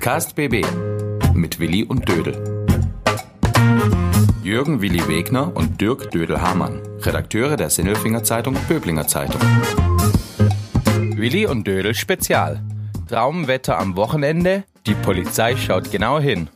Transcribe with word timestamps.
Podcast 0.00 0.34
BB 0.34 0.64
mit 1.34 1.60
Willi 1.60 1.84
und 1.84 2.08
Dödel. 2.08 2.64
Jürgen 4.42 4.80
Willi 4.80 5.06
Wegner 5.06 5.54
und 5.54 5.78
Dirk 5.78 6.10
Dödel-Hamann, 6.10 6.80
Redakteure 7.02 7.58
der 7.58 7.68
Sinnelfinger 7.68 8.24
Zeitung 8.24 8.56
Böblinger 8.66 9.06
Zeitung. 9.06 9.42
Willi 11.16 11.44
und 11.44 11.66
Dödel 11.66 11.94
Spezial. 11.94 12.64
Traumwetter 13.10 13.78
am 13.78 13.94
Wochenende, 13.94 14.64
die 14.86 14.94
Polizei 14.94 15.54
schaut 15.54 15.90
genau 15.90 16.18
hin. 16.18 16.48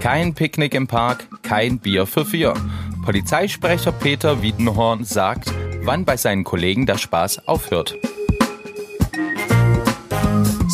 Kein 0.00 0.34
Picknick 0.34 0.74
im 0.74 0.88
Park, 0.88 1.28
kein 1.44 1.78
Bier 1.78 2.06
für 2.06 2.24
vier. 2.24 2.54
Polizeisprecher 3.04 3.92
Peter 3.92 4.42
Wiedenhorn 4.42 5.04
sagt, 5.04 5.54
wann 5.84 6.04
bei 6.04 6.16
seinen 6.16 6.42
Kollegen 6.42 6.86
der 6.86 6.98
Spaß 6.98 7.46
aufhört. 7.46 7.94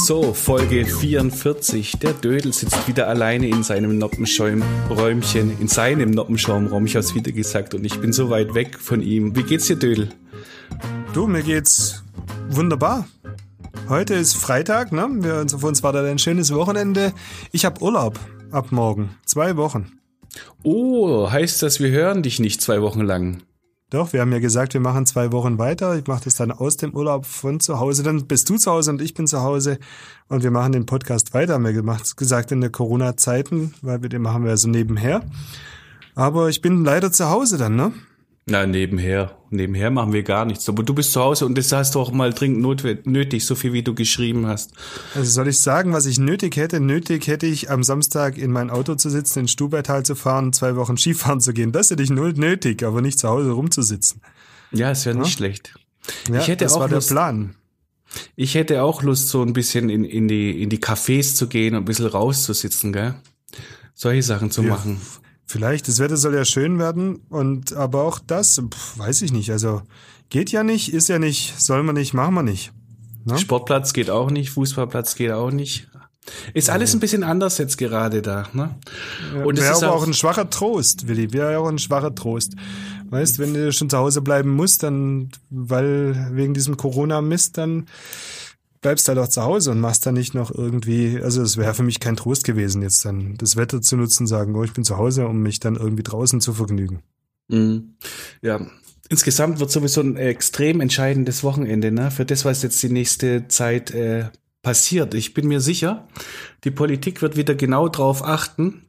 So, 0.07 0.35
Folge 0.35 0.87
44. 0.87 1.99
Der 1.99 2.13
Dödel 2.13 2.53
sitzt 2.53 2.87
wieder 2.87 3.09
alleine 3.09 3.49
in 3.49 3.65
seinem 3.65 3.99
Noppenschäumräumchen, 3.99 5.61
in 5.61 5.67
seinem 5.67 6.13
Noppenschaumraum, 6.13 6.87
ich 6.87 6.95
hab's 6.95 7.17
wieder 7.17 7.33
gesagt, 7.33 7.75
und 7.75 7.85
ich 7.85 8.01
bin 8.01 8.13
so 8.13 8.31
weit 8.31 8.55
weg 8.55 8.79
von 8.79 9.03
ihm. 9.03 9.35
Wie 9.35 9.43
geht's 9.43 9.67
dir, 9.67 9.75
Dödel? 9.75 10.11
Du, 11.13 11.27
mir 11.27 11.43
geht's 11.43 12.05
wunderbar. 12.49 13.09
Heute 13.89 14.15
ist 14.15 14.37
Freitag, 14.37 14.93
ne? 14.93 15.09
Wir, 15.11 15.45
für 15.49 15.67
uns 15.67 15.83
war 15.83 15.93
da 15.93 16.05
ein 16.05 16.21
schönes 16.21 16.55
Wochenende. 16.55 17.13
Ich 17.51 17.65
habe 17.65 17.83
Urlaub 17.83 18.21
ab 18.53 18.71
morgen. 18.71 19.17
Zwei 19.25 19.57
Wochen. 19.57 19.99
Oh, 20.63 21.29
heißt 21.33 21.65
das, 21.65 21.81
wir 21.81 21.91
hören 21.91 22.23
dich 22.23 22.39
nicht 22.39 22.63
zwei 22.63 22.81
Wochen 22.81 23.01
lang? 23.01 23.43
Doch, 23.91 24.13
wir 24.13 24.21
haben 24.21 24.33
ja 24.33 24.41
gesagt, 24.41 24.75
wir 24.75 24.81
machen 24.81 25.07
zwei 25.07 25.31
Wochen 25.31 25.59
weiter. 25.59 25.97
Ich 25.97 26.09
mache 26.09 26.25
das 26.25 26.35
dann 26.35 26.51
aus 26.51 26.77
dem 26.77 26.93
Urlaub 26.93 27.25
von 27.25 27.61
zu 27.61 27.79
Hause. 27.79 28.03
Dann 28.03 28.27
bist 28.27 28.51
du 28.51 28.57
zu 28.57 28.73
Hause 28.73 28.91
und 28.91 29.01
ich 29.01 29.15
bin 29.15 29.29
zu 29.29 29.43
Hause 29.43 29.79
und 30.27 30.43
wir 30.43 30.51
machen 30.51 30.73
den 30.73 30.87
Podcast 30.87 31.35
weiter. 31.35 31.55
Haben 31.55 31.65
wir 31.65 31.73
gemacht, 31.73 32.17
gesagt 32.17 32.51
in 32.51 32.61
der 32.61 32.71
Corona-Zeiten, 32.71 33.75
weil 33.83 34.03
wir 34.03 34.09
den 34.09 34.23
machen 34.23 34.45
wir 34.45 34.57
so 34.57 34.69
nebenher. 34.69 35.23
Aber 36.17 36.49
ich 36.49 36.63
bin 36.63 36.85
leider 36.85 37.13
zu 37.13 37.31
Hause 37.31 37.59
dann, 37.59 37.77
ne? 37.77 37.93
Na, 38.49 38.65
nebenher. 38.65 39.37
Nebenher 39.51 39.91
machen 39.91 40.13
wir 40.13 40.23
gar 40.23 40.45
nichts. 40.45 40.69
Aber 40.69 40.85
du 40.85 40.95
bist 40.95 41.13
zu 41.13 41.21
Hause 41.21 41.47
und 41.47 41.59
das 41.59 41.73
hast 41.73 41.97
du 41.97 42.01
auch 42.01 42.13
mal 42.13 42.33
dringend 42.33 43.05
nötig, 43.05 43.45
so 43.45 43.57
viel 43.57 43.73
wie 43.73 43.83
du 43.83 43.93
geschrieben 43.93 44.47
hast. 44.47 44.71
Also 45.17 45.29
soll 45.29 45.49
ich 45.49 45.59
sagen, 45.59 45.93
was 45.93 46.07
ich 46.07 46.21
nötig 46.21 46.57
hätte? 46.57 46.79
Nötig 46.79 47.27
hätte 47.27 47.47
ich 47.47 47.71
am 47.73 47.83
Samstag 47.83 48.39
in 48.39 48.53
mein 48.53 48.71
Auto 48.71 48.95
zu 48.95 49.11
sitzen, 49.11 49.41
in 49.41 49.49
Stubaital 49.49 50.05
zu 50.05 50.15
fahren, 50.15 50.53
zwei 50.53 50.77
Wochen 50.77 50.97
Skifahren 50.97 51.41
zu 51.41 51.53
gehen. 51.55 51.73
Das 51.73 51.91
hätte 51.91 52.05
ich 52.05 52.11
null 52.11 52.35
nötig, 52.35 52.85
aber 52.85 53.03
nicht 53.03 53.19
zu 53.19 53.29
Hause 53.29 53.51
rumzusitzen. 53.51 54.21
Ja, 54.71 54.93
ist 54.93 55.05
ja 55.05 55.15
nicht 55.15 55.27
ja? 55.27 55.33
schlecht. 55.33 55.75
Ja, 56.31 56.39
ich 56.39 56.47
hätte 56.47 56.67
das 56.67 56.75
auch 56.75 56.81
war 56.81 56.89
Lust, 56.89 57.11
der 57.11 57.15
Plan. 57.17 57.57
Ich 58.37 58.55
hätte 58.55 58.85
auch 58.85 59.03
Lust, 59.03 59.29
so 59.29 59.43
ein 59.43 59.55
bisschen 59.55 59.91
in, 59.91 60.05
in 60.05 60.29
die, 60.29 60.63
in 60.63 60.71
die 60.71 60.79
Cafés 60.79 61.35
zu 61.35 61.49
gehen 61.49 61.75
und 61.75 61.83
ein 61.83 61.85
bisschen 61.85 62.07
rauszusitzen, 62.07 62.93
gell? 62.93 63.17
Solche 63.95 64.23
Sachen 64.23 64.53
zu 64.53 64.63
ja. 64.63 64.69
machen. 64.69 65.01
Vielleicht, 65.47 65.87
das 65.87 66.01
Wetter 66.01 66.17
soll 66.17 66.35
ja 66.35 66.45
schön 66.45 66.79
werden 66.79 67.21
und 67.29 67.73
aber 67.73 68.03
auch 68.03 68.19
das, 68.19 68.61
pf, 68.61 68.99
weiß 68.99 69.23
ich 69.23 69.33
nicht. 69.33 69.51
Also 69.51 69.83
geht 70.29 70.51
ja 70.51 70.65
nicht, 70.65 70.93
ist 70.93 71.09
ja 71.09 71.19
nicht, 71.19 71.61
soll 71.61 71.85
man 71.85 71.95
nicht, 71.95 72.15
machen 72.15 72.35
wir 72.35 72.43
nicht. 72.43 72.73
Ne? 73.25 73.39
Sportplatz 73.39 73.93
geht 73.93 74.11
auch 74.11 74.31
nicht, 74.31 74.51
Fußballplatz 74.51 75.15
geht 75.15 75.33
auch 75.33 75.51
nicht. 75.51 75.89
Ist 76.55 76.71
alles 76.71 76.93
ein 76.93 77.01
bisschen 77.01 77.23
anders 77.23 77.59
jetzt 77.59 77.79
gerade 77.79 78.23
da. 78.23 78.49
Ne? 78.53 78.75
Und 79.45 79.61
wäre 79.61 79.77
aber 79.77 79.93
auch, 79.93 80.03
auch 80.03 80.07
ein 80.07 80.15
schwacher 80.15 80.51
Trost, 80.51 81.07
Willi. 81.07 81.33
Wäre 81.33 81.59
auch 81.59 81.69
ein 81.69 81.79
schwacher 81.79 82.15
Trost. 82.15 82.55
Weißt, 83.09 83.39
wenn 83.39 83.55
du 83.55 83.73
schon 83.73 83.89
zu 83.89 83.99
Hause 83.99 84.23
bleiben 84.23 84.51
musst, 84.51 84.83
dann, 84.83 85.31
weil 85.51 86.31
wegen 86.33 86.55
diesem 86.55 86.77
Corona-Mist, 86.77 87.59
dann 87.59 87.87
bleibst 88.87 89.09
halt 89.09 89.19
auch 89.19 89.27
zu 89.27 89.43
Hause 89.43 89.73
und 89.73 89.81
machst 89.81 90.07
dann 90.07 90.15
nicht 90.15 90.33
noch 90.33 90.55
irgendwie, 90.55 91.21
also 91.21 91.43
es 91.43 91.57
wäre 91.57 91.75
für 91.75 91.83
mich 91.83 91.99
kein 91.99 92.15
Trost 92.15 92.45
gewesen, 92.45 92.83
jetzt 92.83 93.05
dann 93.05 93.37
das 93.37 93.57
Wetter 93.57 93.83
zu 93.83 93.97
nutzen, 93.97 94.29
sagen, 94.29 94.55
oh, 94.55 94.63
ich 94.63 94.75
bin 94.75 94.85
zu 94.85 94.97
Hause, 94.97 95.27
um 95.27 95.43
mich 95.43 95.59
dann 95.59 95.75
irgendwie 95.75 96.05
draußen 96.05 96.41
zu 96.41 96.53
vergnügen. 96.53 97.03
Mhm. 97.49 97.97
Ja, 98.43 98.65
insgesamt 99.09 99.59
wird 99.59 99.73
sowieso 99.73 100.03
ein 100.03 100.15
extrem 100.15 100.81
entscheidendes 100.81 101.43
Wochenende, 101.43 101.91
ne? 101.91 102.13
Für 102.13 102.25
das, 102.25 102.45
was 102.45 102.63
jetzt 102.63 102.81
die 102.81 102.89
nächste 102.89 103.49
Zeit 103.49 103.91
äh, 103.91 104.27
passiert. 104.63 105.15
Ich 105.15 105.35
bin 105.35 105.49
mir 105.49 105.61
sicher, 105.61 106.07
die 106.63 106.71
Politik 106.71 107.23
wird 107.23 107.37
wieder 107.37 107.57
genau 107.57 107.89
drauf 107.89 108.25
achten, 108.25 108.86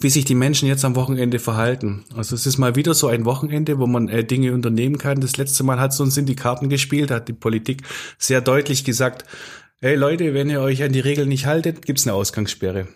wie 0.00 0.10
sich 0.10 0.24
die 0.24 0.34
Menschen 0.34 0.68
jetzt 0.68 0.84
am 0.84 0.96
Wochenende 0.96 1.38
verhalten. 1.38 2.04
Also 2.14 2.34
es 2.34 2.46
ist 2.46 2.58
mal 2.58 2.76
wieder 2.76 2.94
so 2.94 3.08
ein 3.08 3.24
Wochenende, 3.24 3.78
wo 3.78 3.86
man 3.86 4.08
äh, 4.08 4.24
Dinge 4.24 4.52
unternehmen 4.52 4.98
kann. 4.98 5.20
Das 5.20 5.36
letzte 5.36 5.64
Mal 5.64 5.80
hat 5.80 5.92
es 5.92 6.00
uns 6.00 6.16
in 6.16 6.26
die 6.26 6.36
Karten 6.36 6.68
gespielt, 6.68 7.10
hat 7.10 7.28
die 7.28 7.32
Politik 7.32 7.82
sehr 8.18 8.40
deutlich 8.40 8.84
gesagt, 8.84 9.24
hey 9.80 9.96
Leute, 9.96 10.34
wenn 10.34 10.50
ihr 10.50 10.60
euch 10.60 10.82
an 10.82 10.92
die 10.92 11.00
Regeln 11.00 11.28
nicht 11.28 11.46
haltet, 11.46 11.84
gibt's 11.84 12.06
eine 12.06 12.14
Ausgangssperre. 12.14 12.86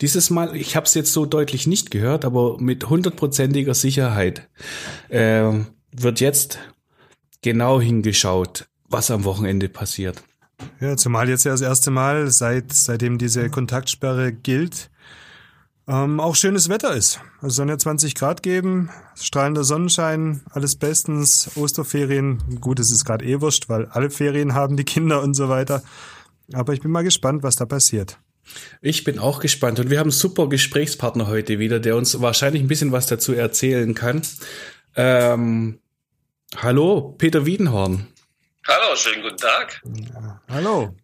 Dieses 0.00 0.30
Mal, 0.30 0.56
ich 0.56 0.76
habe 0.76 0.86
es 0.86 0.94
jetzt 0.94 1.12
so 1.12 1.26
deutlich 1.26 1.66
nicht 1.66 1.90
gehört, 1.90 2.24
aber 2.24 2.58
mit 2.60 2.88
hundertprozentiger 2.88 3.74
Sicherheit 3.74 4.48
äh, 5.08 5.52
wird 5.92 6.20
jetzt 6.20 6.58
genau 7.42 7.80
hingeschaut, 7.80 8.66
was 8.88 9.10
am 9.10 9.24
Wochenende 9.24 9.68
passiert. 9.68 10.22
Ja, 10.80 10.96
zumal 10.96 11.28
jetzt 11.28 11.44
ja 11.44 11.50
das 11.50 11.60
erste 11.60 11.90
Mal, 11.90 12.30
seit, 12.30 12.72
seitdem 12.72 13.18
diese 13.18 13.50
Kontaktsperre 13.50 14.32
gilt, 14.32 14.90
ähm, 15.88 16.20
auch 16.20 16.34
schönes 16.34 16.68
Wetter 16.68 16.94
ist. 16.94 17.20
Also 17.40 17.56
sollen 17.56 17.68
ja 17.68 17.78
20 17.78 18.14
Grad 18.14 18.42
geben, 18.42 18.90
strahlender 19.14 19.64
Sonnenschein, 19.64 20.42
alles 20.50 20.76
bestens, 20.76 21.50
Osterferien. 21.56 22.60
Gut, 22.60 22.80
es 22.80 22.90
ist 22.90 23.04
gerade 23.04 23.24
eh 23.24 23.40
wurscht, 23.40 23.68
weil 23.68 23.86
alle 23.86 24.10
Ferien 24.10 24.54
haben 24.54 24.76
die 24.76 24.84
Kinder 24.84 25.22
und 25.22 25.34
so 25.34 25.48
weiter. 25.48 25.82
Aber 26.52 26.72
ich 26.72 26.80
bin 26.80 26.90
mal 26.90 27.04
gespannt, 27.04 27.42
was 27.42 27.56
da 27.56 27.66
passiert. 27.66 28.18
Ich 28.80 29.04
bin 29.04 29.18
auch 29.18 29.40
gespannt 29.40 29.80
und 29.80 29.90
wir 29.90 29.98
haben 29.98 30.06
einen 30.06 30.12
super 30.12 30.48
Gesprächspartner 30.48 31.26
heute 31.26 31.58
wieder, 31.58 31.80
der 31.80 31.96
uns 31.96 32.20
wahrscheinlich 32.20 32.62
ein 32.62 32.68
bisschen 32.68 32.92
was 32.92 33.06
dazu 33.06 33.32
erzählen 33.32 33.94
kann. 33.94 34.22
Ähm, 34.94 35.80
hallo, 36.56 37.14
Peter 37.18 37.44
Wiedenhorn. 37.44 38.06
Hallo, 38.66 38.96
schönen 38.96 39.22
guten 39.22 39.36
Tag. 39.36 39.82
Ja, 39.84 40.40
hallo. 40.48 40.94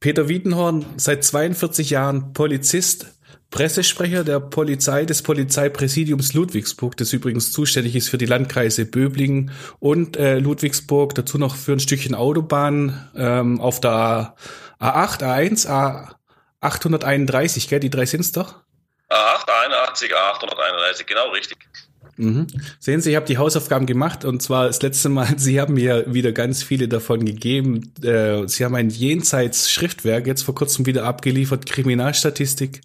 Peter 0.00 0.28
Wiedenhorn, 0.28 0.86
seit 0.96 1.24
42 1.24 1.90
Jahren 1.90 2.32
Polizist, 2.32 3.17
Pressesprecher 3.50 4.24
der 4.24 4.40
Polizei 4.40 5.06
des 5.06 5.22
Polizeipräsidiums 5.22 6.34
Ludwigsburg, 6.34 6.96
das 6.98 7.12
übrigens 7.14 7.50
zuständig 7.50 7.96
ist 7.96 8.10
für 8.10 8.18
die 8.18 8.26
Landkreise 8.26 8.84
Böblingen 8.84 9.52
und 9.78 10.16
äh, 10.18 10.38
Ludwigsburg, 10.38 11.14
dazu 11.14 11.38
noch 11.38 11.56
für 11.56 11.72
ein 11.72 11.80
Stückchen 11.80 12.14
Autobahn 12.14 13.08
ähm, 13.16 13.60
auf 13.60 13.80
der 13.80 14.34
A8, 14.80 15.22
A1, 15.22 16.14
A831, 16.62 17.68
gell? 17.68 17.80
Die 17.80 17.90
drei 17.90 18.04
sind's 18.04 18.32
doch? 18.32 18.56
A8, 19.08 19.46
A81, 19.46 20.12
A831, 20.12 21.04
genau 21.06 21.30
richtig. 21.30 21.56
Mhm. 22.18 22.48
Sehen 22.80 23.00
Sie, 23.00 23.10
ich 23.10 23.16
habe 23.16 23.26
die 23.26 23.38
Hausaufgaben 23.38 23.86
gemacht 23.86 24.24
und 24.24 24.42
zwar 24.42 24.66
das 24.66 24.82
letzte 24.82 25.08
Mal, 25.08 25.26
Sie 25.38 25.60
haben 25.60 25.74
mir 25.74 26.12
wieder 26.12 26.32
ganz 26.32 26.62
viele 26.62 26.88
davon 26.88 27.24
gegeben. 27.24 27.92
Äh, 28.02 28.46
Sie 28.46 28.64
haben 28.64 28.74
ein 28.74 28.90
Jenseits-Schriftwerk 28.90 30.26
jetzt 30.26 30.42
vor 30.42 30.54
kurzem 30.54 30.84
wieder 30.84 31.04
abgeliefert, 31.04 31.64
Kriminalstatistik. 31.64 32.82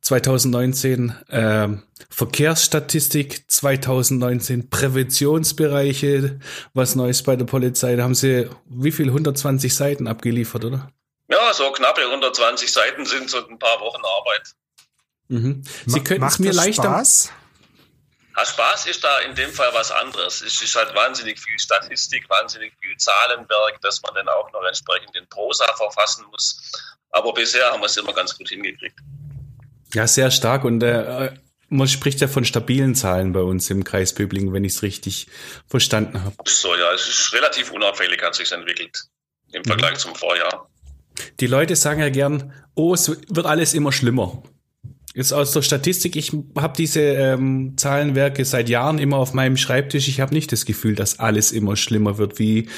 2019 0.00 1.14
äh, 1.28 1.68
Verkehrsstatistik, 2.08 3.50
2019 3.50 4.70
Präventionsbereiche, 4.70 6.40
was 6.74 6.94
Neues 6.94 7.22
bei 7.22 7.36
der 7.36 7.44
Polizei. 7.44 7.96
Da 7.96 8.04
haben 8.04 8.14
sie 8.14 8.48
wie 8.66 8.92
viel? 8.92 9.06
120 9.06 9.74
Seiten 9.74 10.08
abgeliefert, 10.08 10.64
oder? 10.64 10.90
Ja, 11.28 11.52
so 11.52 11.70
knappe 11.70 12.02
120 12.02 12.72
Seiten 12.72 13.04
sind 13.04 13.30
so 13.30 13.46
ein 13.46 13.58
paar 13.58 13.80
Wochen 13.80 14.02
Arbeit. 14.04 14.54
Mhm. 15.28 15.62
Sie 15.86 16.02
könnten 16.02 16.26
es 16.26 16.38
mir 16.38 16.52
leichter. 16.52 16.82
Spaß? 16.82 17.32
Ja, 18.36 18.46
Spaß 18.46 18.86
ist 18.86 19.04
da 19.04 19.18
in 19.20 19.34
dem 19.34 19.52
Fall 19.52 19.70
was 19.74 19.92
anderes. 19.92 20.40
Es 20.40 20.60
ist 20.62 20.74
halt 20.74 20.94
wahnsinnig 20.94 21.38
viel 21.38 21.58
Statistik, 21.58 22.28
wahnsinnig 22.28 22.72
viel 22.80 22.96
Zahlenwerk, 22.96 23.80
dass 23.82 24.00
man 24.02 24.14
dann 24.14 24.28
auch 24.28 24.50
noch 24.52 24.64
entsprechend 24.64 25.14
in 25.14 25.28
Prosa 25.28 25.66
verfassen 25.76 26.24
muss. 26.30 26.72
Aber 27.10 27.32
bisher 27.34 27.70
haben 27.70 27.80
wir 27.80 27.86
es 27.86 27.96
immer 27.96 28.12
ganz 28.12 28.36
gut 28.36 28.48
hingekriegt. 28.48 28.98
Ja, 29.94 30.06
sehr 30.06 30.30
stark 30.30 30.64
und 30.64 30.82
äh, 30.82 31.32
man 31.68 31.88
spricht 31.88 32.20
ja 32.20 32.28
von 32.28 32.44
stabilen 32.44 32.94
Zahlen 32.94 33.32
bei 33.32 33.40
uns 33.40 33.70
im 33.70 33.84
Kreis 33.84 34.14
Böblingen, 34.14 34.52
wenn 34.52 34.64
ich 34.64 34.74
es 34.74 34.82
richtig 34.82 35.28
verstanden 35.66 36.22
habe. 36.24 36.34
So, 36.46 36.74
ja, 36.74 36.92
es 36.92 37.08
ist 37.08 37.32
relativ 37.32 37.70
unauffällig, 37.70 38.22
hat 38.22 38.34
sich 38.34 38.50
entwickelt 38.52 39.04
im 39.52 39.64
Vergleich 39.64 39.94
mhm. 39.94 39.98
zum 39.98 40.14
Vorjahr. 40.14 40.68
Die 41.38 41.46
Leute 41.46 41.76
sagen 41.76 42.00
ja 42.00 42.08
gern, 42.08 42.52
oh, 42.74 42.94
es 42.94 43.08
wird 43.08 43.46
alles 43.46 43.74
immer 43.74 43.92
schlimmer. 43.92 44.42
Jetzt 45.14 45.32
aus 45.32 45.50
der 45.52 45.62
Statistik, 45.62 46.14
ich 46.14 46.32
habe 46.56 46.76
diese 46.76 47.00
ähm, 47.00 47.74
Zahlenwerke 47.76 48.44
seit 48.44 48.68
Jahren 48.68 48.98
immer 48.98 49.16
auf 49.16 49.32
meinem 49.34 49.56
Schreibtisch. 49.56 50.06
Ich 50.06 50.20
habe 50.20 50.32
nicht 50.32 50.52
das 50.52 50.64
Gefühl, 50.66 50.94
dass 50.94 51.18
alles 51.18 51.50
immer 51.50 51.76
schlimmer 51.76 52.16
wird. 52.16 52.38
Wie, 52.38 52.68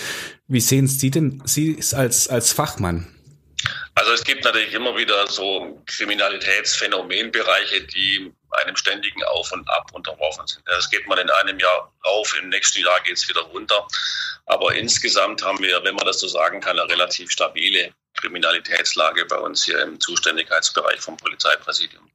wie 0.49 0.61
sehen 0.61 0.87
Sie 0.87 1.11
denn 1.11 1.43
Sie 1.45 1.79
als, 1.93 2.29
als 2.29 2.53
Fachmann? 2.53 3.07
Also 3.95 4.13
es 4.13 4.25
gibt 4.25 4.45
natürlich 4.45 4.73
immer 4.73 4.97
wieder 4.97 5.27
so 5.27 5.83
Kriminalitätsphänomenbereiche, 5.87 7.83
die 7.83 8.33
einem 8.51 8.77
ständigen 8.77 9.23
Auf 9.25 9.53
und 9.53 9.69
Ab 9.69 9.91
unterworfen 9.93 10.47
sind. 10.47 10.63
Das 10.67 10.91
geht 10.91 11.07
mal 11.07 11.19
in 11.19 11.31
einem 11.31 11.59
Jahr 11.59 11.93
rauf, 12.05 12.35
im 12.41 12.49
nächsten 12.49 12.83
Jahr 12.83 13.01
geht 13.05 13.17
es 13.17 13.29
wieder 13.29 13.43
runter. 13.43 13.87
Aber 14.47 14.75
insgesamt 14.75 15.45
haben 15.45 15.63
wir, 15.63 15.85
wenn 15.85 15.95
man 15.95 16.07
das 16.07 16.21
so 16.21 16.29
sagen 16.29 16.61
kann, 16.61 16.79
eine 16.79 16.91
relativ 16.91 17.31
stabile 17.31 17.93
Kriminalitätslage 18.15 19.27
bei 19.27 19.37
uns 19.37 19.65
hier 19.65 19.81
im 19.83 20.01
Zuständigkeitsbereich 20.01 21.01
vom 21.01 21.17
Polizeipräsidium. 21.17 22.11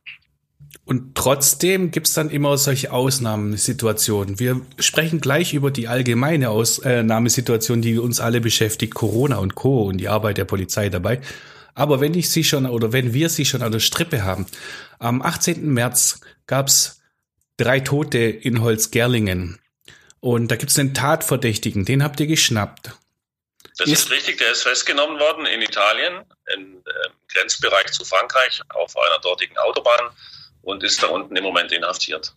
Und 0.86 1.16
trotzdem 1.16 1.92
gibt's 1.92 2.14
dann 2.14 2.30
immer 2.30 2.58
solche 2.58 2.92
Ausnahmesituationen. 2.92 4.40
Wir 4.40 4.62
sprechen 4.80 5.22
gleich 5.22 5.54
über 5.54 5.70
die 5.70 5.88
allgemeine 5.88 6.50
Ausnahmesituation, 6.50 7.82
die 7.82 7.98
uns 7.98 8.20
alle 8.20 8.42
beschäftigt, 8.42 8.94
Corona 8.94 9.38
und 9.38 9.56
Co. 9.56 9.84
und 9.84 9.98
die 9.98 10.08
Arbeit 10.08 10.38
der 10.38 10.46
Polizei 10.46 10.90
dabei. 10.90 11.22
Aber 11.78 12.02
wenn 12.02 12.16
ich 12.16 12.32
sie 12.32 12.44
schon 12.44 12.66
oder 12.66 12.92
wenn 12.92 13.14
wir 13.14 13.30
sie 13.30 13.46
schon 13.46 13.62
an 13.62 13.72
der 13.72 13.80
Strippe 13.80 14.24
haben, 14.24 14.48
am 14.98 15.22
18. 15.22 15.64
März 15.64 16.22
gab's 16.48 17.02
drei 17.56 17.82
Tote 17.82 18.18
in 18.18 18.64
Holzgerlingen. 18.64 19.60
Und 20.20 20.50
da 20.50 20.56
gibt's 20.56 20.80
einen 20.80 20.96
Tatverdächtigen, 20.96 21.86
den 21.86 22.04
habt 22.04 22.20
ihr 22.20 22.26
geschnappt. 22.26 22.94
Das 23.78 23.88
ist, 23.88 24.06
ist 24.06 24.12
richtig, 24.12 24.40
der 24.40 24.54
ist 24.54 24.64
festgenommen 24.64 25.20
worden 25.20 25.46
in 25.46 25.62
Italien, 25.62 26.26
im 26.56 26.78
äh, 26.78 26.92
Grenzbereich 27.32 27.92
zu 27.92 28.04
Frankreich, 28.04 28.60
auf 28.70 28.96
einer 28.98 29.20
dortigen 29.20 29.56
Autobahn 29.60 30.10
und 30.64 30.84
ist 30.84 31.04
da 31.04 31.08
unten 31.08 31.36
im 31.36 31.44
Moment 31.44 31.72
inhaftiert. 31.72 32.34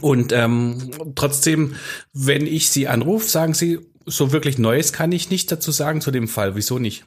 Und 0.00 0.32
ähm, 0.32 1.14
trotzdem, 1.14 1.78
wenn 2.12 2.44
ich 2.44 2.70
Sie 2.70 2.88
anrufe, 2.88 3.28
sagen 3.28 3.54
Sie, 3.54 3.78
so 4.04 4.32
wirklich 4.32 4.58
Neues 4.58 4.92
kann 4.92 5.12
ich 5.12 5.30
nicht 5.30 5.52
dazu 5.52 5.70
sagen 5.70 6.00
zu 6.00 6.10
dem 6.10 6.26
Fall. 6.26 6.56
Wieso 6.56 6.80
nicht? 6.80 7.04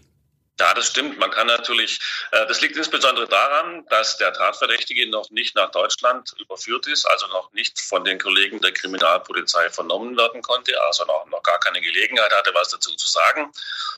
Ja, 0.61 0.75
das 0.75 0.85
stimmt. 0.85 1.17
Man 1.17 1.31
kann 1.31 1.47
natürlich, 1.47 1.99
äh, 2.29 2.45
das 2.45 2.61
liegt 2.61 2.77
insbesondere 2.77 3.27
daran, 3.27 3.83
dass 3.87 4.17
der 4.17 4.31
Tatverdächtige 4.31 5.09
noch 5.09 5.31
nicht 5.31 5.55
nach 5.55 5.71
Deutschland 5.71 6.35
überführt 6.37 6.85
ist, 6.85 7.03
also 7.05 7.25
noch 7.29 7.51
nicht 7.51 7.81
von 7.81 8.03
den 8.03 8.19
Kollegen 8.19 8.61
der 8.61 8.71
Kriminalpolizei 8.71 9.71
vernommen 9.71 10.15
werden 10.15 10.43
konnte, 10.43 10.79
also 10.83 11.03
noch, 11.05 11.25
noch 11.25 11.41
gar 11.41 11.59
keine 11.59 11.81
Gelegenheit 11.81 12.31
hatte, 12.35 12.53
was 12.53 12.69
dazu 12.69 12.95
zu 12.95 13.07
sagen. 13.07 13.51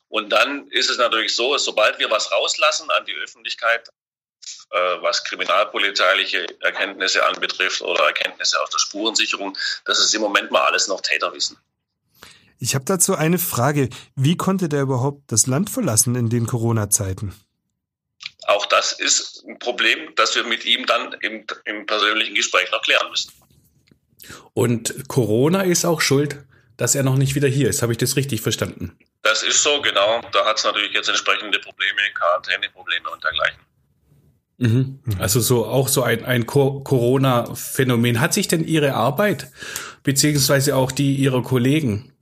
Und 0.08 0.30
dann 0.30 0.70
ist 0.70 0.90
es 0.90 0.98
natürlich 0.98 1.36
so, 1.36 1.58
sobald 1.58 2.00
wir 2.00 2.10
was 2.10 2.32
rauslassen 2.32 2.90
an 2.92 3.04
die 3.04 3.16
Öffentlichkeit, 3.16 3.90
äh, 4.70 5.02
was 5.02 5.26
kriminalpolizeiliche 5.26 6.48
Erkenntnisse 6.62 7.26
anbetrifft 7.26 7.82
oder 7.82 8.06
Erkenntnisse 8.06 8.62
aus 8.62 8.70
der 8.70 8.80
Spurensicherung. 8.80 9.58
Das 9.84 10.00
ist 10.00 10.16
im 10.16 10.22
Moment 10.22 10.50
mal 10.50 10.64
alles 10.64 10.88
noch 10.88 11.02
Täterwissen. 11.02 11.58
Ich 12.60 12.76
habe 12.76 12.86
dazu 12.86 13.16
eine 13.16 13.40
Frage. 13.40 13.90
Wie 14.16 14.38
konnte 14.38 14.70
der 14.70 14.82
überhaupt 14.82 15.32
das 15.32 15.48
Land 15.48 15.70
verlassen 15.70 16.16
in 16.16 16.30
den 16.30 16.48
Corona-Zeiten? 16.48 17.34
Auch 18.48 18.66
das 18.66 18.94
ist 18.94 19.44
ein 19.48 19.60
Problem, 19.60 20.14
das 20.16 20.36
wir 20.36 20.44
mit 20.44 20.66
ihm 20.66 20.86
dann 20.86 21.14
im, 21.22 21.46
im 21.66 21.86
persönlichen 21.86 22.36
Gespräch 22.36 22.70
noch 22.72 22.82
klären 22.82 23.10
müssen. 23.10 23.32
Und 24.54 25.08
Corona 25.08 25.64
ist 25.64 25.86
auch 25.86 26.02
schuld, 26.02 26.44
dass 26.78 26.96
er 26.96 27.04
noch 27.04 27.18
nicht 27.18 27.36
wieder 27.36 27.48
hier 27.48 27.70
ist. 27.70 27.82
Habe 27.82 27.94
ich 27.94 27.98
das 27.98 28.16
richtig 28.16 28.42
verstanden? 28.42 28.98
Das 29.22 29.44
ist 29.44 29.64
so, 29.64 29.82
genau. 29.82 30.22
Da 30.32 30.46
hat 30.46 30.58
es 30.58 30.64
natürlich 30.64 30.94
jetzt 30.94 31.10
entsprechende 31.10 31.60
Probleme, 31.60 32.00
Quarantäneprobleme 32.14 33.10
und 33.10 33.24
dergleichen. 33.24 33.60
Mhm. 34.58 35.00
Also 35.20 35.40
so 35.40 35.66
auch 35.66 35.88
so 35.88 36.04
ein, 36.04 36.26
ein 36.26 36.46
Corona-Phänomen. 36.46 38.20
Hat 38.20 38.34
sich 38.34 38.48
denn 38.48 38.66
Ihre 38.66 38.94
Arbeit 38.94 39.52
beziehungsweise 40.04 40.76
auch 40.76 40.92
die 40.92 41.16
Ihrer 41.16 41.42
Kollegen 41.42 42.13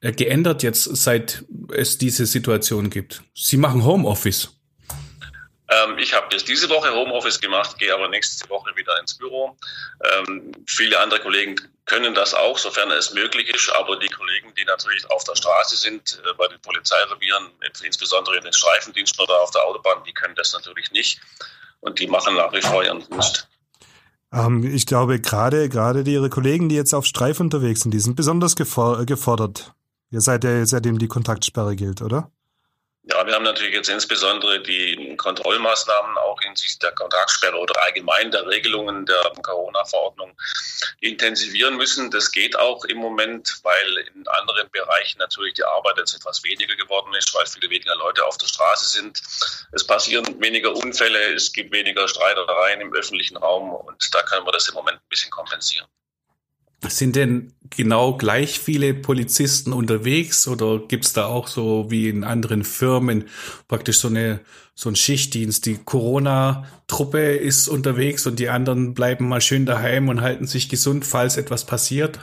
geändert 0.00 0.62
jetzt, 0.62 0.84
seit 0.84 1.44
es 1.72 1.98
diese 1.98 2.26
Situation 2.26 2.90
gibt? 2.90 3.22
Sie 3.34 3.56
machen 3.56 3.84
Homeoffice. 3.84 4.50
Ähm, 5.70 5.98
ich 5.98 6.14
habe 6.14 6.28
jetzt 6.30 6.48
diese 6.48 6.68
Woche 6.70 6.90
Homeoffice 6.90 7.40
gemacht, 7.40 7.78
gehe 7.78 7.92
aber 7.92 8.08
nächste 8.08 8.48
Woche 8.48 8.74
wieder 8.74 8.98
ins 9.00 9.18
Büro. 9.18 9.56
Ähm, 10.02 10.52
viele 10.66 10.98
andere 10.98 11.20
Kollegen 11.20 11.56
können 11.84 12.14
das 12.14 12.32
auch, 12.32 12.56
sofern 12.56 12.90
es 12.90 13.12
möglich 13.12 13.52
ist. 13.54 13.70
Aber 13.70 13.98
die 13.98 14.08
Kollegen, 14.08 14.52
die 14.58 14.64
natürlich 14.64 15.10
auf 15.10 15.24
der 15.24 15.36
Straße 15.36 15.76
sind, 15.76 16.22
äh, 16.24 16.34
bei 16.38 16.48
den 16.48 16.60
Polizeirevieren, 16.60 17.50
insbesondere 17.84 18.38
in 18.38 18.44
den 18.44 18.52
Streifendiensten 18.52 19.22
oder 19.22 19.40
auf 19.42 19.50
der 19.50 19.62
Autobahn, 19.64 20.02
die 20.06 20.14
können 20.14 20.34
das 20.36 20.52
natürlich 20.54 20.90
nicht 20.92 21.20
und 21.80 21.98
die 21.98 22.06
machen 22.06 22.34
nach 22.34 22.52
wie 22.52 22.62
vor 22.62 22.82
ihren 22.82 23.06
Dienst. 23.08 23.48
Ähm, 24.32 24.64
ich 24.64 24.86
glaube, 24.86 25.20
gerade, 25.20 25.68
gerade 25.68 26.00
Ihre 26.00 26.30
Kollegen, 26.30 26.68
die 26.68 26.76
jetzt 26.76 26.94
auf 26.94 27.04
Streif 27.04 27.40
unterwegs 27.40 27.82
sind, 27.82 27.92
die 27.92 28.00
sind 28.00 28.16
besonders 28.16 28.56
gefordert. 28.56 29.74
Ihr 30.10 30.20
seid 30.20 30.44
ja, 30.44 30.64
seitdem 30.64 30.98
die 30.98 31.08
Kontaktsperre 31.08 31.76
gilt, 31.76 32.00
oder? 32.02 32.30
Ja, 33.10 33.26
wir 33.26 33.34
haben 33.34 33.44
natürlich 33.44 33.72
jetzt 33.72 33.88
insbesondere 33.88 34.62
die 34.62 35.16
Kontrollmaßnahmen 35.16 36.18
auch 36.18 36.38
hinsichtlich 36.42 36.78
der 36.80 36.92
Kontaktsperre 36.92 37.56
oder 37.56 37.82
allgemein 37.82 38.30
der 38.30 38.46
Regelungen 38.46 39.06
der 39.06 39.32
Corona-Verordnung 39.42 40.36
intensivieren 41.00 41.78
müssen. 41.78 42.10
Das 42.10 42.30
geht 42.30 42.58
auch 42.58 42.84
im 42.84 42.98
Moment, 42.98 43.60
weil 43.62 43.98
in 44.14 44.28
anderen 44.28 44.68
Bereichen 44.70 45.20
natürlich 45.20 45.54
die 45.54 45.64
Arbeit 45.64 45.96
jetzt 45.96 46.14
etwas 46.14 46.44
weniger 46.44 46.76
geworden 46.76 47.14
ist, 47.14 47.34
weil 47.34 47.46
viele 47.46 47.70
weniger 47.70 47.96
Leute 47.96 48.26
auf 48.26 48.36
der 48.36 48.46
Straße 48.46 48.90
sind. 48.90 49.22
Es 49.72 49.86
passieren 49.86 50.38
weniger 50.42 50.74
Unfälle, 50.74 51.32
es 51.32 51.50
gibt 51.54 51.72
weniger 51.72 52.08
Streitereien 52.08 52.82
im 52.82 52.92
öffentlichen 52.92 53.38
Raum 53.38 53.72
und 53.72 54.14
da 54.14 54.22
können 54.24 54.46
wir 54.46 54.52
das 54.52 54.68
im 54.68 54.74
Moment 54.74 54.98
ein 54.98 55.08
bisschen 55.08 55.30
kompensieren. 55.30 55.88
Sind 56.86 57.16
denn 57.16 57.52
genau 57.70 58.16
gleich 58.16 58.60
viele 58.60 58.94
Polizisten 58.94 59.72
unterwegs 59.72 60.46
oder 60.46 60.78
gibt's 60.78 61.12
da 61.12 61.26
auch 61.26 61.48
so 61.48 61.90
wie 61.90 62.08
in 62.08 62.22
anderen 62.22 62.64
Firmen 62.64 63.28
praktisch 63.66 63.98
so 63.98 64.08
eine 64.08 64.40
so 64.74 64.88
ein 64.88 64.94
Schichtdienst? 64.94 65.66
Die 65.66 65.82
Corona-Truppe 65.82 67.36
ist 67.36 67.66
unterwegs 67.66 68.26
und 68.26 68.36
die 68.36 68.48
anderen 68.48 68.94
bleiben 68.94 69.28
mal 69.28 69.40
schön 69.40 69.66
daheim 69.66 70.08
und 70.08 70.20
halten 70.20 70.46
sich 70.46 70.68
gesund, 70.68 71.04
falls 71.04 71.36
etwas 71.36 71.66
passiert? 71.66 72.20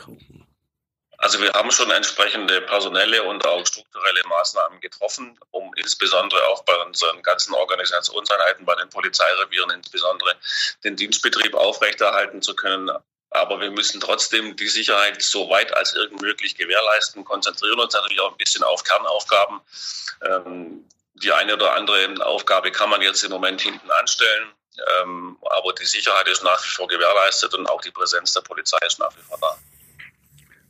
Also 1.18 1.42
wir 1.42 1.52
haben 1.52 1.72
schon 1.72 1.92
entsprechende 1.92 2.62
personelle 2.62 3.24
und 3.24 3.46
auch 3.46 3.66
strukturelle 3.66 4.22
Maßnahmen 4.30 4.80
getroffen, 4.80 5.38
um 5.52 5.74
insbesondere 5.76 6.40
auch 6.48 6.64
bei 6.64 6.76
unseren 6.86 7.22
ganzen 7.24 7.54
Organisationseinheiten, 7.56 8.64
bei 8.64 8.76
den 8.76 8.90
Polizeirevieren 8.90 9.72
insbesondere, 9.72 10.36
den 10.84 10.96
Dienstbetrieb 10.96 11.56
aufrechterhalten 11.56 12.42
zu 12.42 12.56
können, 12.56 12.90
aber 13.36 13.60
wir 13.60 13.72
müssen 13.72 14.00
trotzdem 14.02 14.56
die 14.56 14.68
Sicherheit 14.68 15.22
so 15.22 15.50
weit 15.50 15.76
als 15.76 15.94
irgend 15.94 16.22
möglich 16.22 16.56
gewährleisten, 16.56 17.24
konzentrieren 17.26 17.80
uns 17.80 17.94
natürlich 17.94 18.20
auch 18.20 18.32
ein 18.32 18.38
bisschen 18.38 18.64
auf 18.64 18.84
Kernaufgaben. 18.84 19.62
Ähm, 20.22 20.86
die 21.16 21.32
eine 21.32 21.54
oder 21.54 21.74
andere 21.76 22.26
Aufgabe 22.26 22.72
kann 22.72 22.90
man 22.90 23.02
jetzt 23.02 23.24
im 23.24 23.32
Moment 23.32 23.62
hinten 23.62 23.90
anstellen. 23.92 24.52
Ähm, 25.02 25.38
aber 25.42 25.74
die 25.74 25.86
Sicherheit 25.86 26.28
ist 26.28 26.44
nach 26.44 26.62
wie 26.64 26.70
vor 26.70 26.88
gewährleistet 26.88 27.54
und 27.54 27.68
auch 27.68 27.82
die 27.82 27.92
Präsenz 27.92 28.34
der 28.34 28.42
Polizei 28.42 28.78
ist 28.86 29.00
nach 29.00 29.16
wie 29.16 29.22
vor 29.22 29.38
da. 29.40 29.58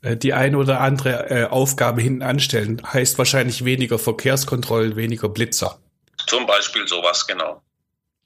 Äh, 0.09 0.18
die 0.18 0.33
eine 0.33 0.57
oder 0.57 0.81
andere 0.81 1.29
äh, 1.29 1.45
Aufgabe 1.45 2.01
hinten 2.01 2.21
anstellen 2.21 2.81
heißt 2.85 3.18
wahrscheinlich 3.18 3.65
weniger 3.65 3.97
Verkehrskontrollen, 3.97 4.95
weniger 4.95 5.29
Blitzer. 5.29 5.79
Zum 6.27 6.45
Beispiel 6.45 6.88
sowas, 6.88 7.25
genau. 7.25 7.61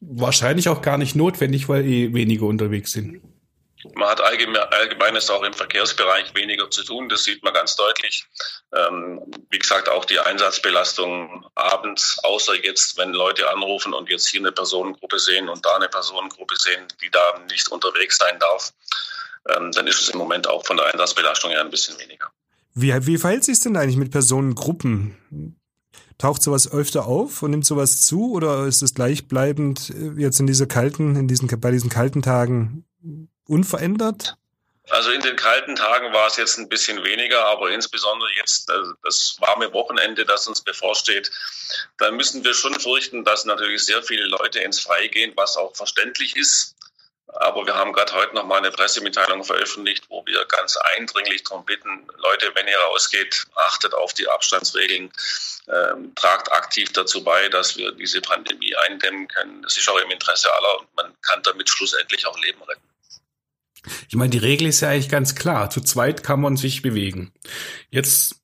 Wahrscheinlich 0.02 0.70
auch 0.70 0.82
gar 0.82 0.98
nicht 0.98 1.16
notwendig, 1.16 1.68
weil 1.70 1.86
eh 1.86 2.14
wenige 2.14 2.46
unterwegs 2.46 2.92
sind. 2.92 3.22
Man 3.96 4.10
hat 4.10 4.20
allgemeines 4.20 5.30
auch 5.30 5.44
im 5.44 5.54
Verkehrsbereich 5.54 6.36
weniger 6.36 6.70
zu 6.70 6.84
tun, 6.84 7.08
das 7.08 7.24
sieht 7.24 7.44
man 7.44 7.54
ganz 7.54 7.76
deutlich. 7.78 8.26
Ähm, 8.76 9.22
wie 9.50 9.60
gesagt, 9.60 9.88
auch 9.88 10.04
die 10.04 10.20
Einsatzbelastung 10.20 11.46
abends, 11.56 12.20
außer 12.24 12.56
jetzt, 12.56 12.98
wenn 12.98 13.14
Leute 13.14 13.50
anrufen 13.50 13.94
und 13.94 14.10
jetzt 14.10 14.28
hier 14.28 14.42
eine 14.42 14.52
Personengruppe 14.52 15.18
sehen 15.18 15.48
und 15.48 15.66
da 15.66 15.76
eine 15.78 15.88
Personengruppe 15.88 16.56
sehen, 16.58 16.88
die 17.02 17.10
da 17.10 17.40
nicht 17.50 17.70
unterwegs 17.70 18.18
sein 18.18 18.38
darf, 18.40 18.74
ähm, 19.56 19.72
dann 19.72 19.88
ist 19.88 20.02
es 20.02 20.10
im 20.10 20.18
Moment 20.18 20.48
auch 20.48 20.66
von 20.66 20.76
der 20.76 20.88
Einsatzbelastung 20.88 21.52
her 21.52 21.62
ein 21.62 21.72
bisschen 21.72 21.98
weniger. 22.00 22.30
Wie, 22.74 22.94
wie 23.08 23.18
verhält 23.18 23.46
sich 23.46 23.62
denn 23.62 23.78
eigentlich 23.78 23.98
mit 23.98 24.12
Personengruppen? 24.12 25.56
Taucht 26.18 26.44
sowas 26.44 26.70
öfter 26.70 27.06
auf 27.06 27.44
und 27.44 27.52
nimmt 27.52 27.66
sowas 27.66 28.02
zu 28.02 28.34
oder 28.34 28.66
ist 28.66 28.82
es 28.82 28.94
gleichbleibend 28.94 29.90
äh, 29.92 30.22
jetzt 30.22 30.42
in 30.42 30.48
dieser 30.48 30.66
kalten, 30.66 31.16
in 31.16 31.30
diesen, 31.30 31.48
bei 31.62 31.72
diesen 31.72 31.90
kalten 31.90 32.22
Tagen 32.22 32.86
unverändert? 33.50 34.36
Also 34.90 35.12
in 35.12 35.22
den 35.22 35.36
kalten 35.36 35.76
Tagen 35.76 36.14
war 36.14 36.28
es 36.28 36.38
jetzt 36.38 36.58
ein 36.58 36.68
bisschen 36.68 37.04
weniger, 37.04 37.46
aber 37.46 37.70
insbesondere 37.70 38.30
jetzt 38.38 38.72
also 38.72 38.94
das 39.04 39.38
warme 39.40 39.72
Wochenende, 39.72 40.26
das 40.26 40.48
uns 40.48 40.62
bevorsteht, 40.62 41.30
da 42.00 42.10
müssen 42.10 42.44
wir 42.44 42.56
schon 42.56 42.74
fürchten, 42.80 43.24
dass 43.24 43.46
natürlich 43.46 43.86
sehr 43.86 44.02
viele 44.02 44.26
Leute 44.26 44.60
ins 44.60 44.80
Freie 44.80 45.10
gehen, 45.10 45.34
was 45.36 45.58
auch 45.58 45.76
verständlich 45.76 46.36
ist. 46.36 46.76
Aber 47.28 47.64
wir 47.68 47.76
haben 47.76 47.94
gerade 47.94 48.14
heute 48.14 48.34
noch 48.34 48.46
mal 48.46 48.58
eine 48.58 48.72
Pressemitteilung 48.72 49.44
veröffentlicht, 49.44 50.06
wo 50.10 50.26
wir 50.26 50.44
ganz 50.46 50.76
eindringlich 50.96 51.44
darum 51.44 51.64
bitten, 51.64 52.08
Leute, 52.18 52.52
wenn 52.56 52.68
ihr 52.68 52.80
rausgeht, 52.80 53.46
achtet 53.54 53.94
auf 53.94 54.16
die 54.16 54.28
Abstandsregeln, 54.28 55.12
ähm, 55.68 56.16
tragt 56.16 56.52
aktiv 56.52 56.92
dazu 56.94 57.24
bei, 57.24 57.48
dass 57.50 57.78
wir 57.78 57.92
diese 57.92 58.22
Pandemie 58.22 58.76
eindämmen 58.76 59.28
können. 59.28 59.62
Das 59.62 59.78
ist 59.78 59.88
auch 59.88 60.00
im 60.00 60.10
Interesse 60.10 60.52
aller 60.52 60.80
und 60.80 60.96
man 60.96 61.14
kann 61.22 61.44
damit 61.44 61.70
schlussendlich 61.70 62.26
auch 62.26 62.38
Leben 62.40 62.64
retten. 62.64 62.89
Ich 64.08 64.16
meine, 64.16 64.30
die 64.30 64.38
Regel 64.38 64.68
ist 64.68 64.82
ja 64.82 64.90
eigentlich 64.90 65.10
ganz 65.10 65.36
klar. 65.36 65.70
Zu 65.70 65.82
zweit 65.82 66.24
kann 66.24 66.42
man 66.42 66.58
sich 66.58 66.82
bewegen. 66.82 67.32
Jetzt 67.90 68.42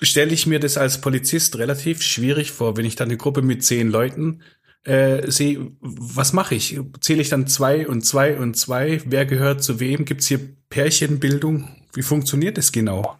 stelle 0.00 0.32
ich 0.32 0.46
mir 0.46 0.60
das 0.60 0.76
als 0.76 1.00
Polizist 1.00 1.58
relativ 1.58 2.02
schwierig 2.02 2.52
vor, 2.52 2.76
wenn 2.76 2.84
ich 2.84 2.96
dann 2.96 3.08
eine 3.08 3.16
Gruppe 3.16 3.42
mit 3.42 3.64
zehn 3.64 3.88
Leuten 3.88 4.42
äh, 4.84 5.30
sehe. 5.30 5.72
Was 5.80 6.32
mache 6.32 6.54
ich? 6.54 6.78
Zähle 7.00 7.22
ich 7.22 7.28
dann 7.28 7.46
zwei 7.46 7.86
und 7.86 8.02
zwei 8.02 8.36
und 8.36 8.54
zwei? 8.56 9.00
Wer 9.04 9.26
gehört 9.26 9.62
zu 9.62 9.80
wem? 9.80 10.04
Gibt 10.04 10.22
es 10.22 10.28
hier 10.28 10.40
Pärchenbildung? 10.70 11.68
Wie 11.94 12.02
funktioniert 12.02 12.58
das 12.58 12.72
genau? 12.72 13.18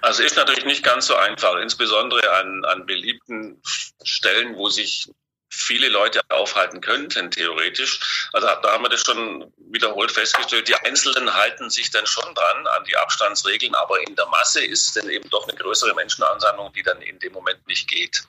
Also 0.00 0.22
ist 0.22 0.36
natürlich 0.36 0.64
nicht 0.64 0.84
ganz 0.84 1.06
so 1.06 1.16
einfach, 1.16 1.56
insbesondere 1.60 2.20
an, 2.34 2.64
an 2.64 2.86
beliebten 2.86 3.60
Stellen, 4.02 4.54
wo 4.56 4.68
sich 4.68 5.08
viele 5.50 5.88
Leute 5.88 6.20
aufhalten 6.28 6.80
könnten, 6.80 7.30
theoretisch. 7.30 8.28
Also 8.32 8.46
da 8.46 8.72
haben 8.72 8.84
wir 8.84 8.88
das 8.88 9.02
schon 9.02 9.52
wiederholt 9.70 10.12
festgestellt. 10.12 10.68
Die 10.68 10.74
Einzelnen 10.74 11.34
halten 11.34 11.70
sich 11.70 11.90
dann 11.90 12.06
schon 12.06 12.34
dran 12.34 12.66
an 12.66 12.84
die 12.84 12.96
Abstandsregeln, 12.96 13.74
aber 13.74 14.00
in 14.06 14.14
der 14.14 14.26
Masse 14.26 14.64
ist 14.64 14.88
es 14.88 14.92
dann 14.94 15.10
eben 15.10 15.28
doch 15.30 15.48
eine 15.48 15.58
größere 15.58 15.94
Menschenansammlung, 15.94 16.72
die 16.72 16.82
dann 16.82 17.00
in 17.02 17.18
dem 17.18 17.32
Moment 17.32 17.66
nicht 17.66 17.88
geht. 17.88 18.22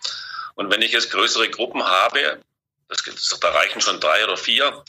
Und 0.55 0.71
wenn 0.71 0.81
ich 0.81 0.91
jetzt 0.91 1.11
größere 1.11 1.49
Gruppen 1.49 1.83
habe, 1.83 2.41
das, 2.87 3.03
da 3.39 3.49
reichen 3.49 3.81
schon 3.81 3.99
drei 3.99 4.23
oder 4.23 4.37
vier, 4.37 4.83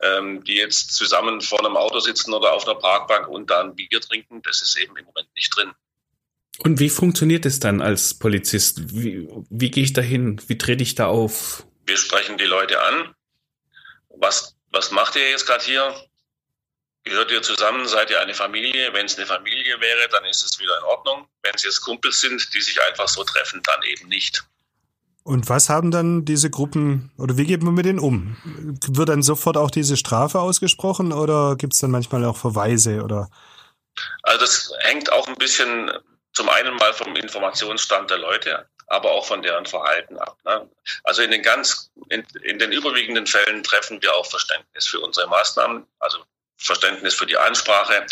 ähm, 0.00 0.44
die 0.44 0.54
jetzt 0.54 0.94
zusammen 0.94 1.40
vor 1.40 1.58
einem 1.64 1.76
Auto 1.76 2.00
sitzen 2.00 2.32
oder 2.32 2.52
auf 2.52 2.66
einer 2.66 2.78
Parkbank 2.78 3.28
und 3.28 3.50
da 3.50 3.60
ein 3.60 3.74
Bier 3.74 4.00
trinken, 4.00 4.40
das 4.42 4.62
ist 4.62 4.76
eben 4.78 4.96
im 4.96 5.04
Moment 5.04 5.28
nicht 5.34 5.54
drin. 5.54 5.72
Und 6.58 6.78
wie 6.78 6.90
funktioniert 6.90 7.46
es 7.46 7.58
dann 7.58 7.80
als 7.80 8.14
Polizist? 8.14 8.94
Wie, 8.94 9.28
wie 9.48 9.70
gehe 9.70 9.84
ich 9.84 9.92
da 9.92 10.02
hin? 10.02 10.40
Wie 10.46 10.58
trete 10.58 10.82
ich 10.82 10.94
da 10.94 11.06
auf? 11.06 11.66
Wir 11.90 11.96
sprechen 11.96 12.38
die 12.38 12.44
Leute 12.44 12.80
an. 12.80 13.16
Was, 14.10 14.54
was 14.70 14.92
macht 14.92 15.16
ihr 15.16 15.28
jetzt 15.28 15.44
gerade 15.44 15.64
hier? 15.64 15.92
Gehört 17.02 17.32
ihr 17.32 17.42
zusammen? 17.42 17.88
Seid 17.88 18.10
ihr 18.10 18.20
eine 18.20 18.32
Familie? 18.32 18.92
Wenn 18.92 19.06
es 19.06 19.16
eine 19.16 19.26
Familie 19.26 19.80
wäre, 19.80 20.08
dann 20.12 20.24
ist 20.24 20.44
es 20.44 20.60
wieder 20.60 20.78
in 20.78 20.84
Ordnung. 20.84 21.26
Wenn 21.42 21.52
es 21.56 21.64
jetzt 21.64 21.80
Kumpels 21.80 22.20
sind, 22.20 22.48
die 22.54 22.60
sich 22.60 22.80
einfach 22.80 23.08
so 23.08 23.24
treffen, 23.24 23.60
dann 23.64 23.82
eben 23.82 24.08
nicht. 24.08 24.44
Und 25.24 25.48
was 25.48 25.68
haben 25.68 25.90
dann 25.90 26.24
diese 26.24 26.48
Gruppen, 26.48 27.10
oder 27.18 27.36
wie 27.36 27.44
geht 27.44 27.64
man 27.64 27.74
mit 27.74 27.86
denen 27.86 27.98
um? 27.98 28.36
Wird 28.86 29.08
dann 29.08 29.24
sofort 29.24 29.56
auch 29.56 29.72
diese 29.72 29.96
Strafe 29.96 30.38
ausgesprochen 30.38 31.12
oder 31.12 31.56
gibt 31.56 31.72
es 31.74 31.80
dann 31.80 31.90
manchmal 31.90 32.24
auch 32.24 32.36
Verweise 32.36 33.02
oder? 33.02 33.30
Also 34.22 34.38
das 34.38 34.72
hängt 34.82 35.10
auch 35.10 35.26
ein 35.26 35.34
bisschen 35.34 35.90
zum 36.34 36.48
einen 36.50 36.76
mal 36.76 36.92
vom 36.92 37.16
Informationsstand 37.16 38.10
der 38.10 38.18
Leute, 38.18 38.68
aber 38.90 39.12
auch 39.12 39.24
von 39.24 39.40
deren 39.40 39.66
Verhalten 39.66 40.18
ab. 40.18 40.36
Ne? 40.44 40.68
Also 41.04 41.22
in 41.22 41.30
den 41.30 41.42
ganz, 41.42 41.90
in, 42.08 42.26
in 42.42 42.58
den 42.58 42.72
überwiegenden 42.72 43.26
Fällen 43.26 43.62
treffen 43.62 44.02
wir 44.02 44.14
auch 44.16 44.26
Verständnis 44.26 44.86
für 44.86 45.00
unsere 45.00 45.28
Maßnahmen. 45.28 45.86
Also 46.00 46.18
Verständnis 46.60 47.14
für 47.14 47.24
die 47.24 47.38
Ansprache. 47.38 48.06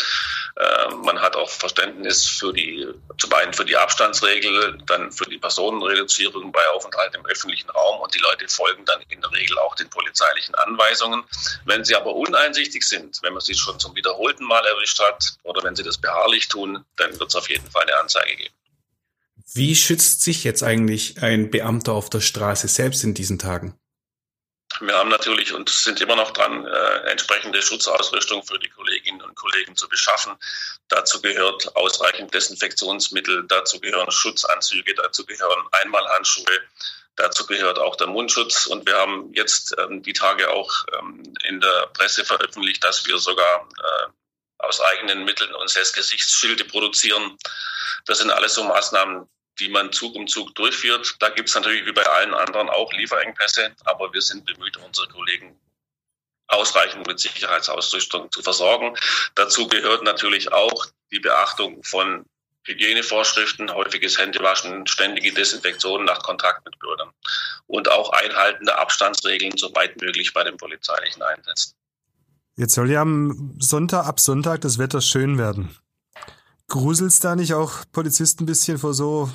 Äh, 0.55 0.95
man 1.03 1.21
hat 1.21 1.35
auch 1.35 1.49
Verständnis 1.49 2.25
für 2.25 2.51
die, 2.51 2.87
zum 3.17 3.33
einen 3.33 3.53
für 3.53 3.65
die 3.65 3.77
Abstandsregel, 3.77 4.79
dann 4.87 5.11
für 5.11 5.25
die 5.25 5.37
Personenreduzierung 5.37 6.51
bei 6.51 6.67
Aufenthalt 6.69 7.13
im 7.13 7.25
öffentlichen 7.27 7.69
Raum 7.69 8.01
und 8.01 8.13
die 8.13 8.19
Leute 8.19 8.47
folgen 8.47 8.85
dann 8.85 9.01
in 9.09 9.21
der 9.21 9.31
Regel 9.33 9.59
auch 9.59 9.75
den 9.75 9.89
polizeilichen 9.89 10.55
Anweisungen. 10.55 11.23
Wenn 11.65 11.85
sie 11.85 11.95
aber 11.95 12.15
uneinsichtig 12.15 12.87
sind, 12.87 13.19
wenn 13.21 13.33
man 13.33 13.41
sie 13.41 13.53
schon 13.53 13.79
zum 13.79 13.95
wiederholten 13.95 14.45
Mal 14.45 14.65
erwischt 14.65 14.99
hat 14.99 15.37
oder 15.43 15.63
wenn 15.63 15.75
sie 15.75 15.83
das 15.83 15.99
beharrlich 15.99 16.47
tun, 16.47 16.83
dann 16.95 17.19
wird 17.19 17.29
es 17.29 17.35
auf 17.35 17.49
jeden 17.49 17.69
Fall 17.69 17.83
eine 17.83 17.97
Anzeige 17.97 18.35
geben. 18.35 18.58
Wie 19.53 19.75
schützt 19.75 20.21
sich 20.21 20.43
jetzt 20.43 20.63
eigentlich 20.63 21.21
ein 21.23 21.49
Beamter 21.49 21.93
auf 21.93 22.09
der 22.09 22.21
Straße 22.21 22.67
selbst 22.67 23.03
in 23.03 23.13
diesen 23.13 23.39
Tagen? 23.39 23.79
Wir 24.81 24.95
haben 24.95 25.09
natürlich 25.09 25.53
und 25.53 25.69
sind 25.69 25.99
immer 25.99 26.15
noch 26.15 26.31
dran, 26.31 26.65
äh, 26.65 27.09
entsprechende 27.09 27.61
Schutzausrüstung 27.61 28.43
für 28.43 28.59
die 28.59 28.69
Kolleginnen 28.69 29.21
und 29.21 29.35
Kollegen 29.35 29.75
zu 29.75 29.89
beschaffen. 29.89 30.35
Dazu 30.87 31.21
gehört 31.21 31.75
ausreichend 31.75 32.33
Desinfektionsmittel, 32.33 33.45
dazu 33.47 33.79
gehören 33.79 34.11
Schutzanzüge, 34.11 34.93
dazu 34.93 35.25
gehören 35.25 35.67
Einmalhandschuhe, 35.71 36.61
dazu 37.15 37.45
gehört 37.47 37.79
auch 37.79 37.95
der 37.95 38.07
Mundschutz. 38.07 38.67
Und 38.67 38.85
wir 38.85 38.95
haben 38.95 39.33
jetzt 39.33 39.75
ähm, 39.79 40.03
die 40.03 40.13
Tage 40.13 40.49
auch 40.49 40.71
ähm, 40.99 41.23
in 41.43 41.59
der 41.59 41.87
Presse 41.93 42.23
veröffentlicht, 42.23 42.83
dass 42.83 43.05
wir 43.05 43.17
sogar 43.17 43.67
äh, 43.77 44.11
aus 44.59 44.79
eigenen 44.79 45.25
Mitteln 45.25 45.53
uns 45.55 45.73
jetzt 45.73 45.95
Gesichtsschilde 45.95 46.63
produzieren. 46.65 47.37
Das 48.05 48.19
sind 48.19 48.29
alles 48.29 48.53
so 48.53 48.63
Maßnahmen, 48.63 49.27
die 49.59 49.69
man 49.69 49.91
Zug 49.91 50.15
um 50.15 50.27
Zug 50.27 50.55
durchführt. 50.55 51.15
Da 51.19 51.29
gibt 51.29 51.49
es 51.49 51.55
natürlich 51.55 51.85
wie 51.85 51.91
bei 51.91 52.05
allen 52.05 52.33
anderen 52.33 52.69
auch 52.69 52.91
Lieferengpässe, 52.93 53.75
aber 53.85 54.13
wir 54.13 54.21
sind 54.21 54.45
bemüht, 54.45 54.77
unsere 54.77 55.07
Kollegen 55.07 55.59
ausreichend 56.47 57.05
mit 57.07 57.19
Sicherheitsausrüstung 57.19 58.31
zu 58.31 58.41
versorgen. 58.41 58.95
Dazu 59.35 59.67
gehört 59.67 60.03
natürlich 60.03 60.51
auch 60.51 60.85
die 61.11 61.19
Beachtung 61.19 61.83
von 61.83 62.25
Hygienevorschriften, 62.63 63.71
häufiges 63.73 64.17
Händewaschen, 64.17 64.85
ständige 64.87 65.33
Desinfektion 65.33 66.05
nach 66.05 66.21
Kontakt 66.23 66.65
mit 66.65 66.77
Bürgern 66.79 67.09
und 67.67 67.89
auch 67.89 68.11
Einhalten 68.11 68.65
der 68.65 68.79
Abstandsregeln 68.79 69.57
so 69.57 69.73
weit 69.75 69.99
möglich 70.01 70.33
bei 70.33 70.43
den 70.43 70.57
polizeilichen 70.57 71.21
Einsätzen. 71.21 71.73
Jetzt 72.55 72.73
soll 72.73 72.91
ja 72.91 73.01
am 73.01 73.55
Sonntag, 73.59 74.05
ab 74.05 74.19
Sonntag 74.19 74.61
das 74.61 74.77
Wetter 74.77 75.01
schön 75.01 75.37
werden. 75.37 75.77
Gruselst 76.67 77.23
da 77.23 77.35
nicht 77.35 77.53
auch 77.53 77.85
Polizisten 77.91 78.43
ein 78.43 78.47
bisschen 78.47 78.77
vor 78.77 78.93
so 78.93 79.31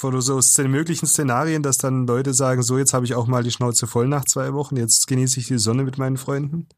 von 0.00 0.20
so 0.20 0.40
möglichen 0.62 1.06
Szenarien, 1.06 1.62
dass 1.62 1.78
dann 1.78 2.06
Leute 2.06 2.34
sagen, 2.34 2.62
so 2.62 2.78
jetzt 2.78 2.94
habe 2.94 3.04
ich 3.04 3.14
auch 3.14 3.26
mal 3.26 3.42
die 3.42 3.50
Schnauze 3.50 3.86
voll 3.86 4.08
nach 4.08 4.24
zwei 4.24 4.52
Wochen, 4.54 4.76
jetzt 4.76 5.06
genieße 5.06 5.40
ich 5.40 5.46
die 5.46 5.58
Sonne 5.58 5.82
mit 5.82 5.98
meinen 5.98 6.16
Freunden? 6.16 6.68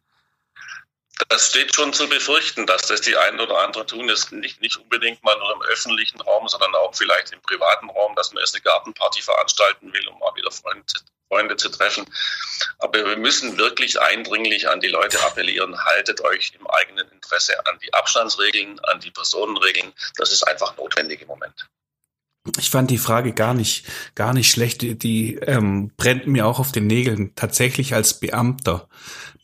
Das 1.28 1.50
steht 1.50 1.74
schon 1.74 1.92
zu 1.92 2.08
befürchten, 2.08 2.66
dass 2.66 2.82
das 2.82 3.00
die 3.02 3.16
einen 3.16 3.38
oder 3.38 3.58
anderen 3.58 3.86
tun. 3.86 4.08
Das 4.08 4.32
nicht, 4.32 4.60
nicht 4.60 4.76
unbedingt 4.76 5.22
mal 5.22 5.38
nur 5.38 5.54
im 5.54 5.62
öffentlichen 5.62 6.20
Raum, 6.20 6.48
sondern 6.48 6.74
auch 6.74 6.94
vielleicht 6.94 7.32
im 7.32 7.40
privaten 7.42 7.90
Raum, 7.90 8.14
dass 8.16 8.32
man 8.32 8.40
erst 8.40 8.54
eine 8.54 8.62
Gartenparty 8.62 9.22
veranstalten 9.22 9.92
will, 9.92 10.08
um 10.08 10.18
mal 10.18 10.34
wieder 10.34 10.50
Freunde, 10.50 10.84
Freunde 11.28 11.56
zu 11.56 11.68
treffen. 11.68 12.06
Aber 12.78 13.04
wir 13.04 13.16
müssen 13.16 13.56
wirklich 13.56 14.00
eindringlich 14.00 14.68
an 14.68 14.80
die 14.80 14.88
Leute 14.88 15.22
appellieren, 15.24 15.78
haltet 15.84 16.20
euch 16.22 16.54
im 16.58 16.66
eigenen 16.66 17.08
Interesse 17.10 17.54
an 17.66 17.78
die 17.78 17.94
Abstandsregeln, 17.94 18.80
an 18.80 18.98
die 19.00 19.10
Personenregeln. 19.10 19.92
Das 20.16 20.32
ist 20.32 20.42
einfach 20.42 20.76
notwendig 20.76 21.20
im 21.22 21.28
Moment. 21.28 21.68
Ich 22.58 22.70
fand 22.70 22.90
die 22.90 22.98
Frage 22.98 23.32
gar 23.32 23.54
nicht, 23.54 23.86
gar 24.16 24.34
nicht 24.34 24.50
schlecht. 24.50 24.82
Die, 24.82 24.98
die 24.98 25.36
ähm, 25.36 25.92
brennt 25.96 26.26
mir 26.26 26.46
auch 26.46 26.58
auf 26.58 26.72
den 26.72 26.88
Nägeln. 26.88 27.32
Tatsächlich 27.36 27.94
als 27.94 28.18
Beamter. 28.18 28.88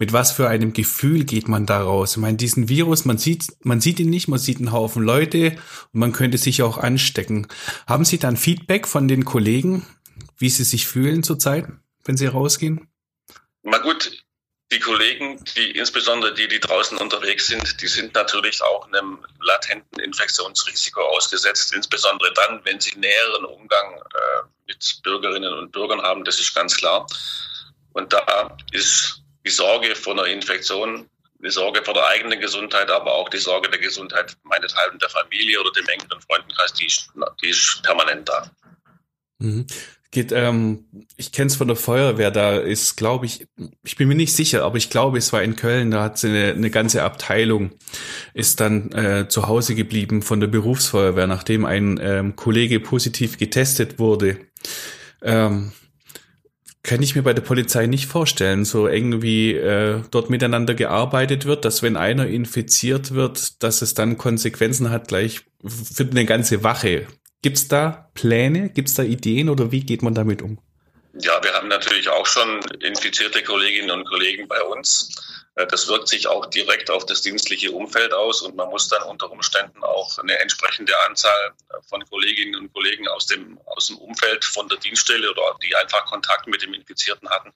Mit 0.01 0.13
was 0.13 0.33
für 0.33 0.49
einem 0.49 0.73
Gefühl 0.73 1.25
geht 1.25 1.47
man 1.47 1.65
da 1.65 1.81
raus? 1.81 2.13
Ich 2.13 2.17
meine, 2.19 2.37
diesen 2.37 2.69
Virus, 2.69 3.05
man 3.05 3.19
sieht, 3.19 3.47
man 3.63 3.81
sieht 3.81 4.01
ihn 4.01 4.11
nicht, 4.11 4.27
man 4.27 4.41
sieht 4.41 4.59
einen 4.59 4.73
Haufen 4.73 5.03
Leute 5.03 5.57
und 5.93 6.01
man 6.01 6.13
könnte 6.13 6.39
sich 6.39 6.63
auch 6.63 6.79
anstecken. 6.79 7.47
Haben 7.87 8.05
Sie 8.05 8.19
dann 8.19 8.37
Feedback 8.37 8.89
von 8.89 9.07
den 9.07 9.25
Kollegen, 9.25 9.85
wie 10.37 10.51
sie 10.51 10.65
sich 10.65 10.87
fühlen 10.87 11.23
zurzeit, 11.23 11.69
wenn 12.05 12.17
sie 12.17 12.27
rausgehen? 12.27 12.89
Na 13.63 13.79
gut, 13.79 14.18
die 14.71 14.81
Kollegen, 14.81 15.43
die 15.57 15.71
insbesondere 15.71 16.35
die, 16.35 16.47
die 16.47 16.61
draußen 16.61 16.99
unterwegs 16.99 17.47
sind, 17.47 17.81
die 17.81 17.87
sind 17.87 18.15
natürlich 18.15 18.63
auch 18.63 18.87
einem 18.87 19.25
latenten 19.41 20.01
Infektionsrisiko 20.01 21.01
ausgesetzt, 21.01 21.73
insbesondere 21.73 22.33
dann, 22.35 22.65
wenn 22.65 22.79
sie 22.79 22.97
näheren 22.99 23.47
Umgang 23.47 23.97
äh, 23.97 24.43
mit 24.67 25.01
Bürgerinnen 25.03 25.55
und 25.55 25.73
Bürgern 25.73 26.03
haben, 26.03 26.25
das 26.25 26.39
ist 26.39 26.55
ganz 26.55 26.77
klar. 26.77 27.07
Und 27.93 28.13
da 28.13 28.57
ist 28.73 29.23
die 29.47 29.51
Sorge 29.51 29.97
vor 29.97 30.13
einer 30.13 30.27
Infektion, 30.27 31.09
die 31.39 31.51
Sorge 31.51 31.83
vor 31.83 31.95
der 31.95 32.07
eigenen 32.07 32.39
Gesundheit, 32.39 32.91
aber 32.91 33.15
auch 33.15 33.31
die 33.31 33.39
Sorge 33.39 33.71
der 33.71 33.81
Gesundheit 33.81 34.37
meinethalben 34.43 34.99
der 34.99 35.09
Familie 35.09 35.61
oder 35.61 35.71
dem 35.73 35.89
engeren 35.89 36.21
Freundenkreis, 36.21 36.75
die 36.75 36.87
ist, 36.87 37.09
die 37.43 37.49
ist 37.49 37.81
permanent 37.83 38.29
da. 38.29 38.51
Mhm 39.39 39.67
geht, 40.11 40.33
ähm, 40.33 40.87
ich 41.17 41.33
kenne 41.33 41.49
es 41.49 41.57
von 41.57 41.69
der 41.69 41.77
Feuerwehr, 41.77 42.31
da 42.31 42.57
ist, 42.57 42.97
glaube 42.97 43.27
ich, 43.27 43.47
ich 43.85 43.97
bin 43.97 44.09
mir 44.09 44.15
nicht 44.15 44.35
sicher, 44.35 44.65
aber 44.65 44.79
ich 44.79 44.91
glaube, 44.91 45.19
es 45.19 45.33
war 45.33 45.43
in 45.43 45.57
Köln, 45.57 45.91
da 45.91 46.03
hat 46.03 46.19
sie 46.19 46.29
eine, 46.29 46.53
eine 46.53 46.71
ganze 46.71 47.03
Abteilung, 47.03 47.73
ist 48.33 48.61
dann 48.61 48.91
äh, 48.93 49.29
zu 49.29 49.49
Hause 49.49 49.75
geblieben 49.75 50.23
von 50.23 50.41
der 50.41 50.47
Berufsfeuerwehr, 50.47 51.27
nachdem 51.27 51.67
ein 51.67 52.01
ähm, 52.03 52.37
Kollege 52.37 52.81
positiv 52.81 53.37
getestet 53.37 53.99
wurde. 53.99 54.39
Ähm, 55.23 55.73
kann 56.83 57.03
ich 57.03 57.15
mir 57.15 57.23
bei 57.23 57.35
der 57.35 57.43
Polizei 57.43 57.87
nicht 57.87 58.07
vorstellen, 58.07 58.65
so 58.65 58.89
irgendwie 58.89 59.53
äh, 59.53 60.01
dort 60.11 60.31
miteinander 60.31 60.73
gearbeitet 60.73 61.45
wird, 61.45 61.67
dass 61.67 61.83
wenn 61.83 61.97
einer 61.97 62.27
infiziert 62.27 63.11
wird, 63.11 63.63
dass 63.63 63.83
es 63.83 63.93
dann 63.93 64.17
Konsequenzen 64.17 64.89
hat 64.89 65.09
gleich 65.09 65.43
für 65.63 66.05
eine 66.05 66.25
ganze 66.25 66.65
Wache. 66.65 67.07
Gibt 67.43 67.57
es 67.57 67.69
da 67.69 68.11
Pläne, 68.15 68.71
gibt 68.71 68.89
es 68.89 68.95
da 68.95 69.03
Ideen 69.03 69.49
oder 69.49 69.71
wie 69.71 69.85
geht 69.85 70.03
man 70.03 70.15
damit 70.15 70.43
um? 70.43 70.59
Ja, 71.21 71.43
wir 71.43 71.53
haben 71.53 71.69
natürlich 71.69 72.09
auch 72.09 72.27
schon 72.27 72.61
infizierte 72.81 73.43
Kolleginnen 73.43 73.91
und 73.91 74.05
Kollegen 74.07 74.47
bei 74.49 74.61
uns. 74.63 75.48
Äh, 75.59 75.67
das 75.67 75.89
wirkt 75.89 76.09
sich 76.09 76.27
auch 76.27 76.47
direkt 76.47 76.91
auf 76.91 77.05
das 77.05 77.23
dienstliche 77.23 77.73
Umfeld 77.73 78.13
aus 78.15 78.43
und 78.43 78.57
man 78.57 78.69
muss 78.71 78.89
dann 78.89 79.03
unter 79.03 79.31
Umständen 79.31 79.83
auch 79.83 80.17
eine 80.19 80.39
entsprechende 80.39 80.93
Anzahl 81.07 81.53
von 81.89 82.05
Kolleginnen 82.09 82.55
und 82.55 82.73
Kollegen 82.73 83.09
aus 83.09 83.27
dem, 83.27 83.59
aus 83.67 83.89
dem 83.89 83.99
Umfeld 83.99 84.45
von 84.45 84.69
der 84.69 84.79
Dienststelle 84.79 85.31
oder 85.31 85.57
die 85.63 85.75
einfach 85.75 86.07
Kontakt 86.07 86.47
mit 86.47 86.63
dem 86.63 86.75
Infizierten 86.75 87.29
hatten, 87.29 87.53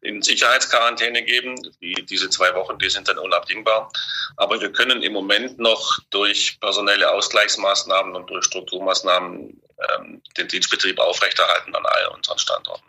in 0.00 0.22
Sicherheitsquarantäne 0.22 1.22
geben. 1.24 1.56
Die, 1.80 1.94
diese 2.08 2.30
zwei 2.30 2.54
Wochen, 2.54 2.78
die 2.78 2.88
sind 2.88 3.08
dann 3.08 3.18
unabdingbar. 3.18 3.90
Aber 4.36 4.60
wir 4.60 4.72
können 4.72 5.02
im 5.02 5.12
Moment 5.12 5.58
noch 5.58 5.98
durch 6.10 6.58
personelle 6.60 7.10
Ausgleichsmaßnahmen 7.10 8.14
und 8.16 8.30
durch 8.30 8.46
Strukturmaßnahmen 8.46 9.60
ähm, 9.98 10.22
den 10.36 10.48
Dienstbetrieb 10.48 10.98
aufrechterhalten 10.98 11.74
an 11.74 11.84
all 11.84 12.08
unseren 12.14 12.38
Standorten. 12.38 12.86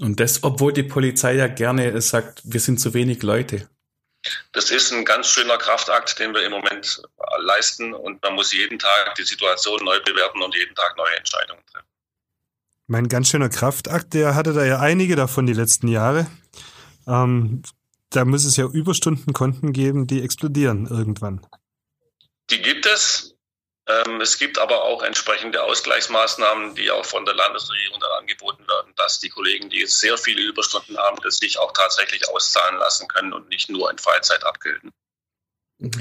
Und 0.00 0.20
das, 0.20 0.42
obwohl 0.42 0.72
die 0.72 0.84
Polizei 0.84 1.34
ja 1.34 1.48
gerne 1.48 2.00
sagt, 2.00 2.40
wir 2.44 2.60
sind 2.60 2.80
zu 2.80 2.94
wenig 2.94 3.22
Leute. 3.22 3.68
Das 4.52 4.70
ist 4.70 4.92
ein 4.92 5.04
ganz 5.04 5.28
schöner 5.28 5.58
Kraftakt, 5.58 6.18
den 6.18 6.32
wir 6.34 6.44
im 6.44 6.52
Moment 6.52 7.02
leisten 7.38 7.92
und 7.92 8.22
man 8.22 8.34
muss 8.34 8.52
jeden 8.52 8.78
Tag 8.78 9.14
die 9.16 9.24
Situation 9.24 9.84
neu 9.84 9.98
bewerten 10.00 10.42
und 10.42 10.54
jeden 10.54 10.74
Tag 10.74 10.96
neue 10.96 11.16
Entscheidungen 11.16 11.62
treffen. 11.66 11.88
Mein 12.86 13.08
ganz 13.08 13.28
schöner 13.28 13.48
Kraftakt, 13.48 14.14
der 14.14 14.34
hatte 14.34 14.52
da 14.52 14.64
ja 14.64 14.78
einige 14.78 15.16
davon 15.16 15.46
die 15.46 15.52
letzten 15.52 15.88
Jahre. 15.88 16.26
Ähm, 17.06 17.62
da 18.10 18.24
muss 18.24 18.44
es 18.44 18.56
ja 18.56 18.66
Überstundenkonten 18.66 19.72
geben, 19.72 20.06
die 20.06 20.22
explodieren 20.22 20.86
irgendwann. 20.86 21.46
Die 22.50 22.60
gibt 22.60 22.86
es. 22.86 23.31
Ähm, 23.88 24.20
es 24.20 24.38
gibt 24.38 24.58
aber 24.58 24.84
auch 24.84 25.02
entsprechende 25.02 25.62
Ausgleichsmaßnahmen, 25.62 26.76
die 26.76 26.90
auch 26.90 27.04
von 27.04 27.24
der 27.24 27.34
Landesregierung 27.34 27.98
dann 28.00 28.12
angeboten 28.12 28.66
werden, 28.68 28.92
dass 28.96 29.18
die 29.18 29.28
Kollegen, 29.28 29.70
die 29.70 29.80
jetzt 29.80 29.98
sehr 29.98 30.16
viele 30.16 30.42
Überstunden 30.42 30.96
haben, 30.96 31.18
das 31.22 31.38
sich 31.38 31.58
auch 31.58 31.72
tatsächlich 31.72 32.28
auszahlen 32.28 32.78
lassen 32.78 33.08
können 33.08 33.32
und 33.32 33.48
nicht 33.48 33.70
nur 33.70 33.90
in 33.90 33.98
Freizeit 33.98 34.44
abgelten. 34.44 34.92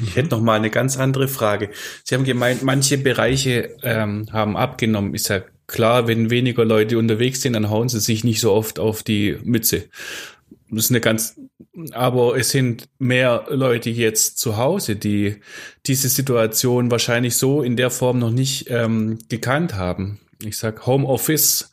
Ich 0.03 0.15
hätte 0.15 0.29
noch 0.29 0.41
mal 0.41 0.57
eine 0.57 0.69
ganz 0.69 0.97
andere 0.97 1.27
Frage. 1.27 1.71
Sie 2.03 2.13
haben 2.13 2.23
gemeint, 2.23 2.61
manche 2.61 2.99
Bereiche 2.99 3.75
ähm, 3.81 4.27
haben 4.31 4.55
abgenommen. 4.55 5.15
Ist 5.15 5.29
ja 5.29 5.41
klar, 5.65 6.07
wenn 6.07 6.29
weniger 6.29 6.65
Leute 6.65 6.99
unterwegs 6.99 7.41
sind, 7.41 7.53
dann 7.53 7.71
hauen 7.71 7.89
sie 7.89 7.99
sich 7.99 8.23
nicht 8.23 8.41
so 8.41 8.53
oft 8.53 8.77
auf 8.77 9.01
die 9.01 9.39
Mütze. 9.43 9.89
Das 10.71 10.85
ist 10.85 10.91
eine 10.91 11.01
ganz 11.01 11.35
aber 11.93 12.35
es 12.35 12.49
sind 12.49 12.89
mehr 12.99 13.45
Leute 13.49 13.89
jetzt 13.89 14.39
zu 14.39 14.57
Hause, 14.57 14.95
die 14.95 15.41
diese 15.85 16.09
Situation 16.09 16.91
wahrscheinlich 16.91 17.37
so 17.37 17.61
in 17.61 17.77
der 17.77 17.91
Form 17.91 18.19
noch 18.19 18.29
nicht 18.29 18.69
ähm, 18.69 19.19
gekannt 19.29 19.75
haben. 19.75 20.19
Ich 20.43 20.57
sag 20.57 20.85
Homeoffice, 20.85 21.71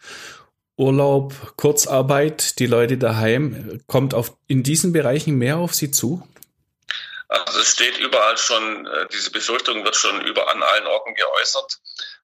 Urlaub, 0.76 1.54
Kurzarbeit, 1.56 2.58
die 2.60 2.66
Leute 2.66 2.98
daheim, 2.98 3.80
kommt 3.86 4.14
auf 4.14 4.36
in 4.46 4.62
diesen 4.62 4.92
Bereichen 4.92 5.36
mehr 5.36 5.58
auf 5.58 5.74
sie 5.74 5.90
zu? 5.90 6.26
Also 7.28 7.60
es 7.60 7.72
steht 7.72 7.98
überall 7.98 8.38
schon, 8.38 8.86
äh, 8.86 9.06
diese 9.12 9.30
Befürchtung 9.30 9.84
wird 9.84 9.96
schon 9.96 10.24
über 10.24 10.48
an 10.50 10.62
allen 10.62 10.86
Orten 10.86 11.14
geäußert. 11.14 11.80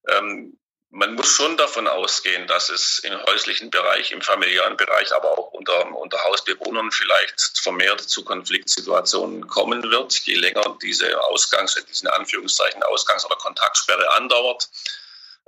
Ähm, 0.09 0.57
man 0.95 1.15
muss 1.15 1.27
schon 1.27 1.57
davon 1.57 1.89
ausgehen, 1.89 2.47
dass 2.47 2.71
es 2.71 3.01
im 3.01 3.21
häuslichen 3.25 3.69
Bereich, 3.69 4.13
im 4.13 4.23
familiären 4.23 4.77
Bereich, 4.77 5.13
aber 5.13 5.37
auch 5.37 5.53
unter, 5.53 5.87
unter 5.93 6.23
Hausbewohnern 6.23 6.93
vielleicht 6.93 7.59
vermehrt 7.59 8.01
zu 8.01 8.25
Konfliktsituationen 8.25 9.49
kommen 9.49 9.83
wird, 9.91 10.13
je 10.21 10.37
länger 10.37 10.79
diese 10.81 11.21
Ausgangs-, 11.25 11.85
diesen 11.89 12.09
Anführungszeichen 12.09 12.83
Ausgangs- 12.85 13.27
oder 13.27 13.35
Kontaktsperre 13.37 14.13
andauert. 14.13 14.71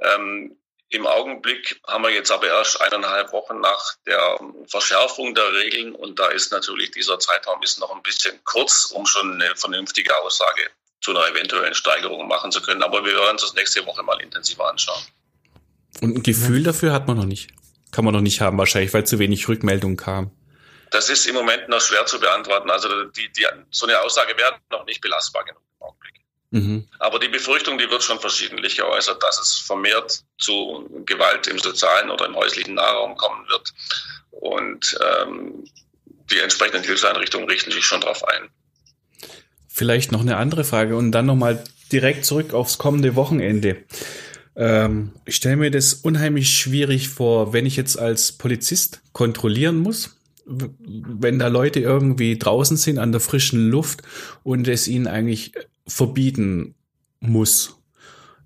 Ähm, 0.00 0.58
Im 0.88 1.06
Augenblick 1.06 1.80
haben 1.86 2.02
wir 2.02 2.10
jetzt 2.10 2.32
aber 2.32 2.48
erst 2.48 2.80
eineinhalb 2.80 3.30
Wochen 3.30 3.60
nach 3.60 3.94
der 4.04 4.40
Verschärfung 4.66 5.36
der 5.36 5.52
Regeln 5.52 5.94
und 5.94 6.18
da 6.18 6.26
ist 6.28 6.50
natürlich 6.50 6.90
dieser 6.90 7.20
Zeitraum 7.20 7.62
ist 7.62 7.78
noch 7.78 7.94
ein 7.94 8.02
bisschen 8.02 8.42
kurz, 8.44 8.86
um 8.86 9.06
schon 9.06 9.40
eine 9.40 9.54
vernünftige 9.54 10.16
Aussage 10.18 10.70
zu 11.00 11.12
einer 11.12 11.28
eventuellen 11.28 11.74
Steigerung 11.74 12.26
machen 12.26 12.50
zu 12.50 12.60
können. 12.62 12.82
Aber 12.82 13.04
wir 13.04 13.14
werden 13.14 13.32
uns 13.32 13.42
das 13.42 13.54
nächste 13.54 13.86
Woche 13.86 14.02
mal 14.02 14.20
intensiver 14.20 14.68
anschauen. 14.68 15.06
Und 16.00 16.16
ein 16.16 16.22
Gefühl 16.22 16.62
dafür 16.62 16.92
hat 16.92 17.06
man 17.08 17.16
noch 17.16 17.24
nicht. 17.24 17.50
Kann 17.90 18.04
man 18.04 18.12
noch 18.12 18.20
nicht 18.20 18.40
haben, 18.40 18.58
wahrscheinlich, 18.58 18.92
weil 18.92 19.06
zu 19.06 19.18
wenig 19.18 19.48
Rückmeldung 19.48 19.96
kam. 19.96 20.30
Das 20.90 21.08
ist 21.08 21.26
im 21.26 21.34
Moment 21.34 21.68
noch 21.68 21.80
schwer 21.80 22.06
zu 22.06 22.20
beantworten. 22.20 22.70
Also 22.70 23.04
die, 23.04 23.30
die, 23.32 23.46
so 23.70 23.86
eine 23.86 24.00
Aussage 24.00 24.36
wäre 24.36 24.56
noch 24.70 24.86
nicht 24.86 25.00
belastbar 25.00 25.44
genug 25.44 25.62
im 25.78 25.86
Augenblick. 25.86 26.14
Mhm. 26.50 26.88
Aber 26.98 27.18
die 27.18 27.28
Befürchtung, 27.28 27.78
die 27.78 27.90
wird 27.90 28.02
schon 28.02 28.20
verschiedentlich 28.20 28.76
geäußert, 28.76 29.22
dass 29.22 29.40
es 29.40 29.54
vermehrt 29.54 30.22
zu 30.38 30.88
Gewalt 31.06 31.46
im 31.48 31.58
sozialen 31.58 32.10
oder 32.10 32.26
im 32.26 32.36
häuslichen 32.36 32.74
Nahraum 32.74 33.16
kommen 33.16 33.48
wird. 33.48 33.72
Und 34.30 34.98
ähm, 35.02 35.64
die 36.30 36.38
entsprechenden 36.38 36.84
Hilfseinrichtungen 36.84 37.48
richten 37.48 37.70
sich 37.70 37.84
schon 37.84 38.00
darauf 38.00 38.24
ein. 38.24 38.48
Vielleicht 39.68 40.12
noch 40.12 40.20
eine 40.20 40.36
andere 40.36 40.64
Frage 40.64 40.96
und 40.96 41.12
dann 41.12 41.26
nochmal 41.26 41.62
direkt 41.92 42.24
zurück 42.24 42.54
aufs 42.54 42.78
kommende 42.78 43.14
Wochenende. 43.16 43.84
Ähm, 44.56 45.12
ich 45.26 45.36
stelle 45.36 45.56
mir 45.56 45.70
das 45.70 45.94
unheimlich 45.94 46.50
schwierig 46.58 47.08
vor, 47.08 47.52
wenn 47.52 47.66
ich 47.66 47.76
jetzt 47.76 47.98
als 47.98 48.32
Polizist 48.32 49.02
kontrollieren 49.12 49.76
muss, 49.76 50.16
wenn 50.46 51.38
da 51.38 51.48
Leute 51.48 51.80
irgendwie 51.80 52.38
draußen 52.38 52.76
sind 52.76 52.98
an 52.98 53.12
der 53.12 53.20
frischen 53.20 53.68
Luft 53.68 54.02
und 54.42 54.66
es 54.68 54.88
ihnen 54.88 55.06
eigentlich 55.06 55.52
verbieten 55.86 56.74
muss. 57.20 57.76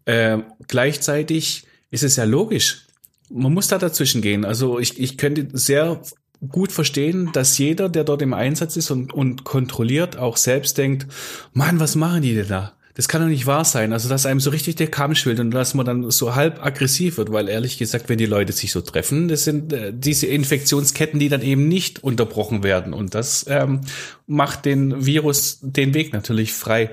Äh, 0.07 0.38
gleichzeitig 0.66 1.66
ist 1.90 2.03
es 2.03 2.16
ja 2.16 2.25
logisch. 2.25 2.87
Man 3.29 3.53
muss 3.53 3.68
da 3.68 3.79
dazwischen 3.79 4.23
gehen. 4.23 4.44
Also 4.44 4.79
ich, 4.79 4.99
ich 4.99 5.16
könnte 5.18 5.49
sehr 5.53 6.03
gut 6.49 6.73
verstehen, 6.73 7.31
dass 7.33 7.59
jeder, 7.59 7.88
der 7.88 8.05
dort 8.05 8.23
im 8.23 8.33
Einsatz 8.33 8.77
ist 8.77 8.90
und, 8.90 9.12
und 9.12 9.44
kontrolliert, 9.44 10.16
auch 10.16 10.37
selbst 10.37 10.79
denkt, 10.79 11.07
Mann, 11.53 11.79
was 11.79 11.96
machen 11.96 12.23
die 12.23 12.35
denn 12.35 12.49
da? 12.49 12.73
Das 12.94 13.09
kann 13.09 13.22
doch 13.22 13.29
nicht 13.29 13.46
wahr 13.46 13.64
sein. 13.64 13.92
Also, 13.92 14.09
dass 14.09 14.26
einem 14.26 14.40
so 14.40 14.50
richtig 14.50 14.76
der 14.76 14.88
Kamm 14.88 15.14
schwillt 15.14 15.40
und 15.40 15.50
dass 15.53 15.74
man 15.74 15.87
dann 15.87 16.11
so 16.11 16.35
halb 16.35 16.64
aggressiv 16.64 17.18
wird, 17.18 17.33
weil 17.33 17.48
ehrlich 17.48 17.79
gesagt, 17.79 18.09
wenn 18.09 18.18
die 18.18 18.26
Leute 18.26 18.53
sich 18.53 18.72
so 18.72 18.81
treffen, 18.81 19.29
das 19.29 19.44
sind 19.44 19.72
äh, 19.72 19.92
diese 19.94 20.26
Infektionsketten, 20.26 21.20
die 21.20 21.29
dann 21.29 21.42
eben 21.42 21.68
nicht 21.68 22.03
unterbrochen 22.03 22.62
werden. 22.62 22.92
Und 22.92 23.14
das 23.14 23.46
ähm, 23.48 23.83
macht 24.26 24.64
den 24.64 25.07
Virus 25.07 25.59
den 25.62 25.94
Weg 25.94 26.12
natürlich 26.12 26.53
frei. 26.53 26.90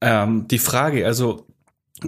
Ähm, 0.00 0.48
die 0.48 0.58
Frage, 0.58 1.06
also 1.06 1.46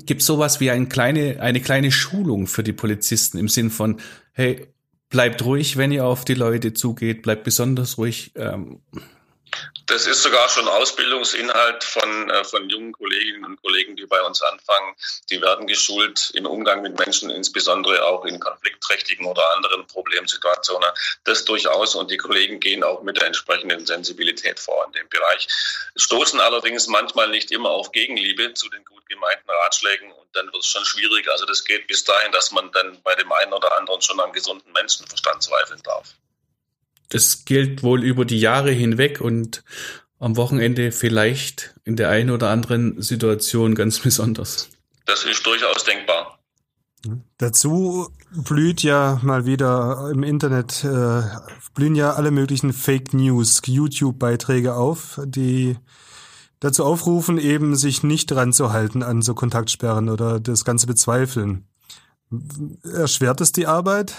gibt 0.05 0.23
sowas 0.23 0.61
wie 0.61 0.71
ein 0.71 0.89
kleine, 0.89 1.41
eine 1.41 1.61
kleine 1.61 1.91
Schulung 1.91 2.47
für 2.47 2.63
die 2.63 2.73
Polizisten 2.73 3.39
im 3.39 3.49
Sinn 3.49 3.71
von, 3.71 3.99
hey, 4.33 4.67
bleibt 5.09 5.45
ruhig, 5.45 5.77
wenn 5.77 5.93
ihr 5.93 6.05
auf 6.05 6.25
die 6.25 6.35
Leute 6.35 6.75
zugeht, 6.75 7.23
bleibt 7.23 7.45
besonders 7.45 7.99
ruhig. 7.99 8.33
Ähm, 8.37 8.81
das 9.87 10.07
ist 10.07 10.23
sogar 10.23 10.49
schon 10.49 10.69
Ausbildungsinhalt 10.69 11.83
von, 11.83 12.31
äh, 12.31 12.45
von 12.45 12.69
jungen 12.69 12.93
Kolleginnen 12.93 13.45
und 13.45 13.63
Kollegen, 13.63 13.97
die 13.97 14.07
bei 14.07 14.21
uns 14.23 14.43
anfangen. 14.43 14.95
Die 15.31 15.41
werden 15.41 15.67
geschult 15.67 16.31
im 16.35 16.47
Umgang 16.47 16.83
mit 16.83 16.99
Menschen, 16.99 17.31
insbesondere 17.31 18.05
auch 18.05 18.25
in 18.27 18.39
konfliktträchtigen 18.39 19.27
oder 19.27 19.43
anderen 19.55 19.87
Problemsituationen. 19.87 20.89
Das 21.25 21.45
durchaus. 21.45 21.95
Und 21.95 22.11
die 22.11 22.19
Kollegen 22.19 22.61
gehen 22.61 22.85
auch 22.85 23.03
mit 23.03 23.17
der 23.17 23.27
entsprechenden 23.27 23.87
Sensibilität 23.87 24.61
vor 24.61 24.85
in 24.87 24.93
dem 24.93 25.09
Bereich. 25.09 25.49
Stoßen 25.97 26.39
allerdings 26.41 26.87
manchmal 26.87 27.29
nicht 27.29 27.51
immer 27.51 27.71
auf 27.71 27.91
Gegenliebe 27.93 28.53
zu 28.55 28.69
den 28.69 28.85
gut 28.85 29.07
gemeinten 29.09 29.51
Ratschlägen. 29.51 30.13
Und 30.13 30.29
dann 30.35 30.47
wird 30.47 30.63
es 30.63 30.67
schon 30.67 30.85
schwierig. 30.85 31.29
Also 31.31 31.47
das 31.47 31.65
geht 31.65 31.87
bis 31.87 32.05
dahin, 32.05 32.33
dass 32.33 32.51
man 32.51 32.71
dann 32.73 33.01
bei 33.03 33.15
dem 33.15 33.33
einen 33.33 33.55
oder 33.55 33.77
anderen 33.79 34.03
schon 34.03 34.21
am 34.21 34.33
gesunden 34.33 34.71
Menschenverstand 34.73 35.43
zweifeln 35.43 35.83
darf 35.83 36.15
das 37.09 37.45
gilt 37.45 37.83
wohl 37.83 38.03
über 38.05 38.25
die 38.25 38.41
Jahre 38.41 38.71
hinweg 38.71 39.21
und 39.21 39.65
am 40.19 40.37
Wochenende 40.37 40.93
vielleicht 40.93 41.75
in 41.85 41.97
der 41.97 42.11
einen 42.11 42.31
oder 42.31 42.51
anderen 42.51 43.01
Situation 43.01 43.75
ganz 43.75 43.99
besonders. 44.03 44.69
Das 45.07 45.25
ist 45.25 45.45
durchaus 45.47 45.85
denkbar. 45.85 46.39
Dazu 47.39 48.09
blüht 48.33 48.83
ja 48.83 49.21
mal 49.23 49.47
wieder 49.47 50.11
im 50.13 50.23
Internet, 50.25 50.85
äh, 50.85 51.23
blühen 51.75 51.95
ja 51.95 52.15
alle 52.15 52.33
möglichen 52.33 52.73
Fake 52.73 53.15
News, 53.15 53.63
YouTube-Beiträge 53.65 54.75
auf, 54.75 55.21
die 55.25 55.77
dazu 56.61 56.85
aufrufen, 56.85 57.39
eben 57.39 57.77
sich 57.77 58.03
nicht 58.03 58.31
dran 58.31 58.53
zu 58.53 58.73
halten 58.73 59.05
an 59.05 59.23
so 59.23 59.35
Kontaktsperren 59.35 60.09
oder 60.09 60.41
das 60.41 60.65
Ganze 60.65 60.89
bezweifeln. 60.89 61.69
Erschwert 62.83 63.41
es 63.41 63.53
die 63.53 63.67
Arbeit? 63.67 64.15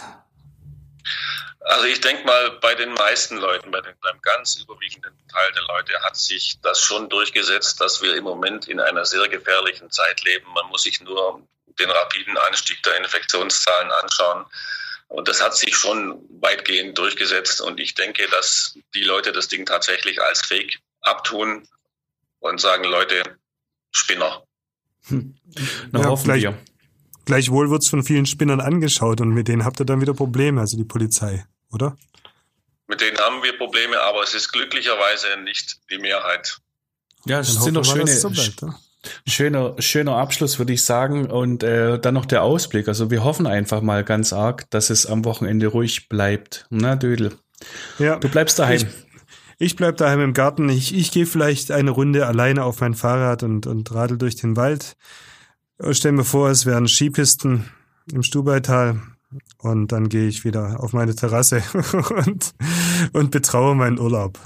Also 1.62 1.86
ich 1.86 2.00
denke 2.00 2.26
mal, 2.26 2.52
bei 2.62 2.74
den 2.74 2.94
meisten 2.94 3.38
Leuten, 3.38 3.70
bei 3.72 3.82
den, 3.82 3.94
beim 4.02 4.22
ganz 4.22 4.56
überwiegenden 4.56 5.14
Teil 5.28 5.52
der 5.54 5.64
Leute 5.64 6.02
hat 6.02 6.16
sich 6.16 6.58
das 6.62 6.80
schon 6.80 7.10
durchgesetzt, 7.10 7.82
dass 7.82 8.02
wir 8.02 8.16
im 8.16 8.24
Moment 8.24 8.68
in 8.68 8.80
einer 8.80 9.06
sehr 9.06 9.28
gefährlichen 9.28 9.92
Zeit 9.92 10.24
leben. 10.24 10.48
Man 10.54 10.68
muss 10.68 10.84
sich 10.84 11.02
nur 11.02 11.46
den 11.78 11.90
rapiden 11.92 12.38
Anstieg 12.38 12.82
der 12.84 12.98
Infektionszahlen 12.98 13.92
anschauen. 13.92 14.46
Und 15.10 15.28
das 15.28 15.44
hat 15.44 15.56
sich 15.56 15.76
schon 15.76 16.24
weitgehend 16.40 16.98
durchgesetzt. 16.98 17.62
Und 17.62 17.80
ich 17.80 17.96
denke, 17.96 18.28
dass 18.30 18.78
die 18.94 19.04
Leute 19.04 19.32
das 19.32 19.48
Ding 19.48 19.66
tatsächlich 19.66 20.22
als 20.22 20.42
Fake 20.42 20.80
abtun 21.02 21.68
und 22.40 22.62
sagen, 22.62 22.84
Leute, 22.84 23.24
Spinner. 23.92 24.44
Hm. 25.08 25.36
Na, 25.92 26.02
ja, 26.02 26.06
hoffen 26.06 26.26
gleich, 26.26 26.44
wir. 26.44 26.58
Gleichwohl 27.30 27.70
wird 27.70 27.84
es 27.84 27.90
von 27.90 28.04
vielen 28.04 28.26
Spinnern 28.26 28.60
angeschaut 28.60 29.22
und 29.22 29.30
mit 29.30 29.48
denen 29.48 29.64
habt 29.64 29.80
ihr 29.80 29.86
dann 29.86 30.02
wieder 30.02 30.16
Probleme, 30.16 30.62
also 30.62 30.78
die 30.78 30.84
Polizei 30.84 31.46
oder? 31.72 31.96
Mit 32.88 33.02
denen 33.02 33.18
haben 33.18 33.44
wir 33.44 33.56
Probleme, 33.58 34.00
aber 34.02 34.24
es 34.24 34.34
ist 34.34 34.52
glücklicherweise 34.52 35.28
nicht 35.44 35.78
die 35.92 36.00
Mehrheit. 36.00 36.58
Ja, 37.26 37.40
es 37.40 37.54
sind 37.54 37.76
doch 37.76 37.86
schöne, 37.86 38.08
so 38.08 38.30
ja? 38.30 38.80
schöner, 39.28 39.76
schöner 39.80 40.16
Abschluss, 40.16 40.58
würde 40.58 40.74
ich 40.74 40.84
sagen. 40.84 41.30
Und 41.30 41.62
äh, 41.62 42.00
dann 42.00 42.16
noch 42.16 42.26
der 42.26 42.42
Ausblick. 42.42 42.88
Also 42.88 43.12
wir 43.12 43.24
hoffen 43.24 43.46
einfach 43.46 43.82
mal 43.82 44.04
ganz 44.04 44.34
arg, 44.34 44.68
dass 44.72 44.90
es 44.90 45.06
am 45.06 45.24
Wochenende 45.26 45.68
ruhig 45.68 46.10
bleibt. 46.10 46.66
Na, 46.72 46.96
Dödel. 46.96 47.38
Ja. 48.00 48.16
Du 48.16 48.28
bleibst 48.28 48.58
daheim. 48.58 48.78
Ich, 48.78 48.88
ich 49.60 49.76
bleib 49.76 49.98
daheim 49.98 50.22
im 50.22 50.34
Garten. 50.34 50.70
Ich, 50.70 50.96
ich 50.96 51.12
gehe 51.12 51.28
vielleicht 51.28 51.70
eine 51.70 51.92
Runde 51.92 52.26
alleine 52.26 52.64
auf 52.64 52.82
mein 52.82 52.96
Fahrrad 52.96 53.44
und, 53.44 53.68
und 53.68 53.94
radel 53.94 54.18
durch 54.18 54.38
den 54.38 54.56
Wald. 54.56 54.96
Stell 55.92 56.12
mir 56.12 56.26
vor, 56.26 56.50
es 56.50 56.66
wären 56.66 56.88
Skipisten 56.88 57.70
im 58.12 58.24
Stubaital. 58.24 59.02
Und 59.60 59.92
dann 59.92 60.10
gehe 60.10 60.28
ich 60.28 60.44
wieder 60.44 60.80
auf 60.80 60.94
meine 60.94 61.16
Terrasse 61.16 61.62
und, 62.26 62.54
und 63.14 63.32
betraue 63.32 63.76
meinen 63.76 64.00
Urlaub. 64.00 64.40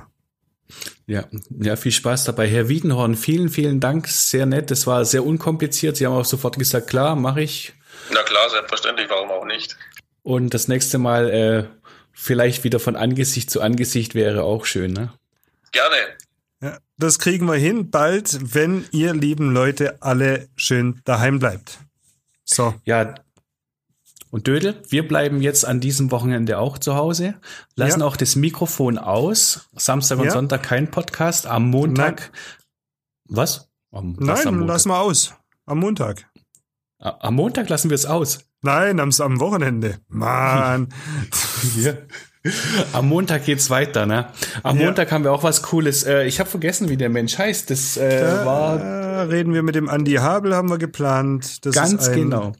Ja, 1.05 1.25
ja, 1.49 1.75
viel 1.75 1.91
Spaß 1.91 2.25
dabei. 2.25 2.47
Herr 2.47 2.69
Wiedenhorn, 2.69 3.15
vielen, 3.15 3.49
vielen 3.49 3.79
Dank. 3.79 4.07
Sehr 4.07 4.45
nett. 4.45 4.71
Das 4.71 4.87
war 4.87 5.05
sehr 5.05 5.25
unkompliziert. 5.25 5.97
Sie 5.97 6.05
haben 6.05 6.13
auch 6.13 6.25
sofort 6.25 6.57
gesagt, 6.57 6.87
klar, 6.87 7.15
mache 7.15 7.41
ich. 7.41 7.73
Na 8.11 8.23
klar, 8.23 8.49
selbstverständlich, 8.49 9.09
warum 9.09 9.29
auch 9.29 9.45
nicht. 9.45 9.77
Und 10.23 10.53
das 10.53 10.67
nächste 10.67 10.97
Mal 10.97 11.29
äh, 11.29 11.65
vielleicht 12.11 12.63
wieder 12.63 12.79
von 12.79 12.95
Angesicht 12.95 13.49
zu 13.49 13.61
Angesicht 13.61 14.15
wäre 14.15 14.43
auch 14.43 14.65
schön, 14.65 14.93
ne? 14.93 15.13
Gerne. 15.71 15.95
Ja, 16.63 16.77
das 16.97 17.19
kriegen 17.19 17.45
wir 17.45 17.55
hin 17.55 17.91
bald, 17.91 18.55
wenn 18.55 18.85
ihr 18.91 19.13
lieben 19.13 19.51
Leute 19.51 20.01
alle 20.01 20.47
schön 20.55 21.01
daheim 21.03 21.39
bleibt. 21.39 21.79
So. 22.45 22.73
Ja, 22.85 23.15
und 24.33 24.47
Dödel, 24.47 24.81
wir 24.87 25.05
bleiben 25.07 25.41
jetzt 25.41 25.63
an 25.63 25.79
diesem 25.79 26.09
Wochenende 26.09 26.57
auch 26.57 26.79
zu 26.79 26.95
Hause, 26.95 27.35
lassen 27.75 27.99
ja. 27.99 28.05
auch 28.05 28.15
das 28.15 28.35
Mikrofon 28.35 28.97
aus. 28.97 29.69
Samstag 29.75 30.17
und 30.17 30.25
ja. 30.25 30.31
Sonntag 30.31 30.63
kein 30.63 30.89
Podcast. 30.89 31.45
Am 31.45 31.69
Montag. 31.69 32.31
Nein. 32.31 33.37
Was? 33.37 33.69
Am, 33.91 34.15
was 34.17 34.45
Nein, 34.45 34.65
lassen 34.65 34.89
wir 34.89 34.99
aus. 34.99 35.35
Am 35.65 35.79
Montag. 35.79 36.27
Am 36.97 37.35
Montag 37.35 37.69
lassen 37.69 37.91
wir 37.91 37.95
es 37.95 38.07
aus. 38.07 38.39
Nein, 38.61 38.99
am, 38.99 39.11
am 39.19 39.39
Wochenende. 39.39 39.99
Mann. 40.07 40.87
ja. 41.77 41.93
Am 42.93 43.07
Montag 43.07 43.45
geht's 43.45 43.69
weiter, 43.69 44.05
ne? 44.05 44.27
Am 44.63 44.77
ja. 44.77 44.85
Montag 44.85 45.11
haben 45.11 45.23
wir 45.23 45.31
auch 45.31 45.43
was 45.43 45.61
Cooles. 45.61 46.03
Äh, 46.03 46.25
ich 46.25 46.39
habe 46.39 46.49
vergessen, 46.49 46.89
wie 46.89 46.97
der 46.97 47.09
Mensch 47.09 47.37
heißt. 47.37 47.69
Das 47.69 47.97
äh, 47.97 48.19
da 48.19 48.45
war. 48.45 49.29
Reden 49.29 49.53
wir 49.53 49.63
mit 49.63 49.75
dem 49.75 49.87
Andy 49.87 50.15
Habel, 50.15 50.53
haben 50.53 50.69
wir 50.69 50.77
geplant. 50.77 51.65
Das 51.65 51.75
ganz 51.75 52.09
ein, 52.09 52.15
genau 52.15 52.53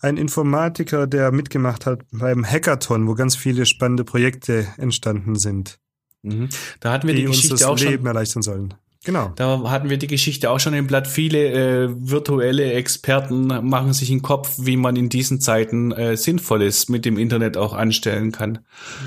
ein 0.00 0.16
Informatiker, 0.16 1.06
der 1.06 1.30
mitgemacht 1.30 1.86
hat 1.86 2.02
beim 2.10 2.44
Hackathon, 2.44 3.06
wo 3.06 3.14
ganz 3.14 3.36
viele 3.36 3.66
spannende 3.66 4.04
Projekte 4.04 4.66
entstanden 4.78 5.36
sind. 5.36 5.78
Mhm. 6.22 6.48
Da 6.80 6.92
hatten 6.92 7.06
wir 7.06 7.14
die, 7.14 7.22
die 7.22 7.26
Geschichte 7.26 7.54
uns 7.54 7.60
das 7.60 7.68
auch 7.68 7.78
Leben 7.78 7.98
schon, 7.98 8.06
erleichtern 8.06 8.42
sollen. 8.42 8.74
Genau. 9.04 9.32
Da 9.34 9.70
hatten 9.70 9.88
wir 9.88 9.96
die 9.96 10.06
Geschichte 10.06 10.50
auch 10.50 10.60
schon 10.60 10.74
im 10.74 10.86
Blatt. 10.86 11.08
Viele 11.08 11.48
äh, 11.48 11.88
virtuelle 11.90 12.72
Experten 12.72 13.46
machen 13.46 13.94
sich 13.94 14.10
einen 14.10 14.20
Kopf, 14.20 14.56
wie 14.58 14.76
man 14.76 14.96
in 14.96 15.08
diesen 15.08 15.40
Zeiten 15.40 15.90
äh, 15.92 16.16
Sinnvolles 16.16 16.88
mit 16.90 17.06
dem 17.06 17.16
Internet 17.16 17.56
auch 17.56 17.72
anstellen 17.72 18.30
kann. 18.30 18.58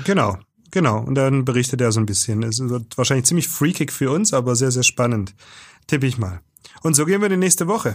Genau, 0.04 0.36
genau. 0.72 0.98
Und 0.98 1.14
dann 1.14 1.44
berichtet 1.44 1.80
er 1.80 1.92
so 1.92 2.00
ein 2.00 2.06
bisschen. 2.06 2.42
Es 2.42 2.58
wird 2.60 2.98
wahrscheinlich 2.98 3.26
ziemlich 3.26 3.46
freakig 3.46 3.92
für 3.92 4.10
uns, 4.10 4.34
aber 4.34 4.56
sehr, 4.56 4.72
sehr 4.72 4.82
spannend. 4.82 5.34
Tippe 5.86 6.06
ich 6.06 6.18
mal. 6.18 6.40
Und 6.82 6.94
so 6.94 7.04
gehen 7.04 7.22
wir 7.22 7.28
die 7.28 7.36
nächste 7.36 7.68
Woche. 7.68 7.94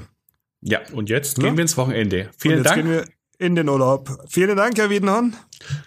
Ja, 0.61 0.79
und 0.93 1.09
jetzt 1.09 1.35
gehen 1.35 1.47
ja? 1.47 1.57
wir 1.57 1.61
ins 1.61 1.75
Wochenende. 1.75 2.29
Vielen 2.37 2.59
und 2.59 2.63
jetzt 2.63 2.69
Dank. 2.69 2.83
Gehen 2.83 2.91
wir 2.91 3.05
in 3.39 3.55
den 3.55 3.67
Urlaub. 3.67 4.09
Vielen 4.29 4.55
Dank, 4.55 4.77
Herr 4.77 4.89
Wiedenhorn. 4.89 5.35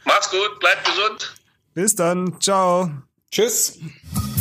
Macht's 0.04 0.30
gut, 0.30 0.60
bleibt 0.60 0.84
gesund. 0.84 1.34
Bis 1.74 1.94
dann. 1.94 2.38
Ciao. 2.40 2.90
Tschüss. 3.30 3.78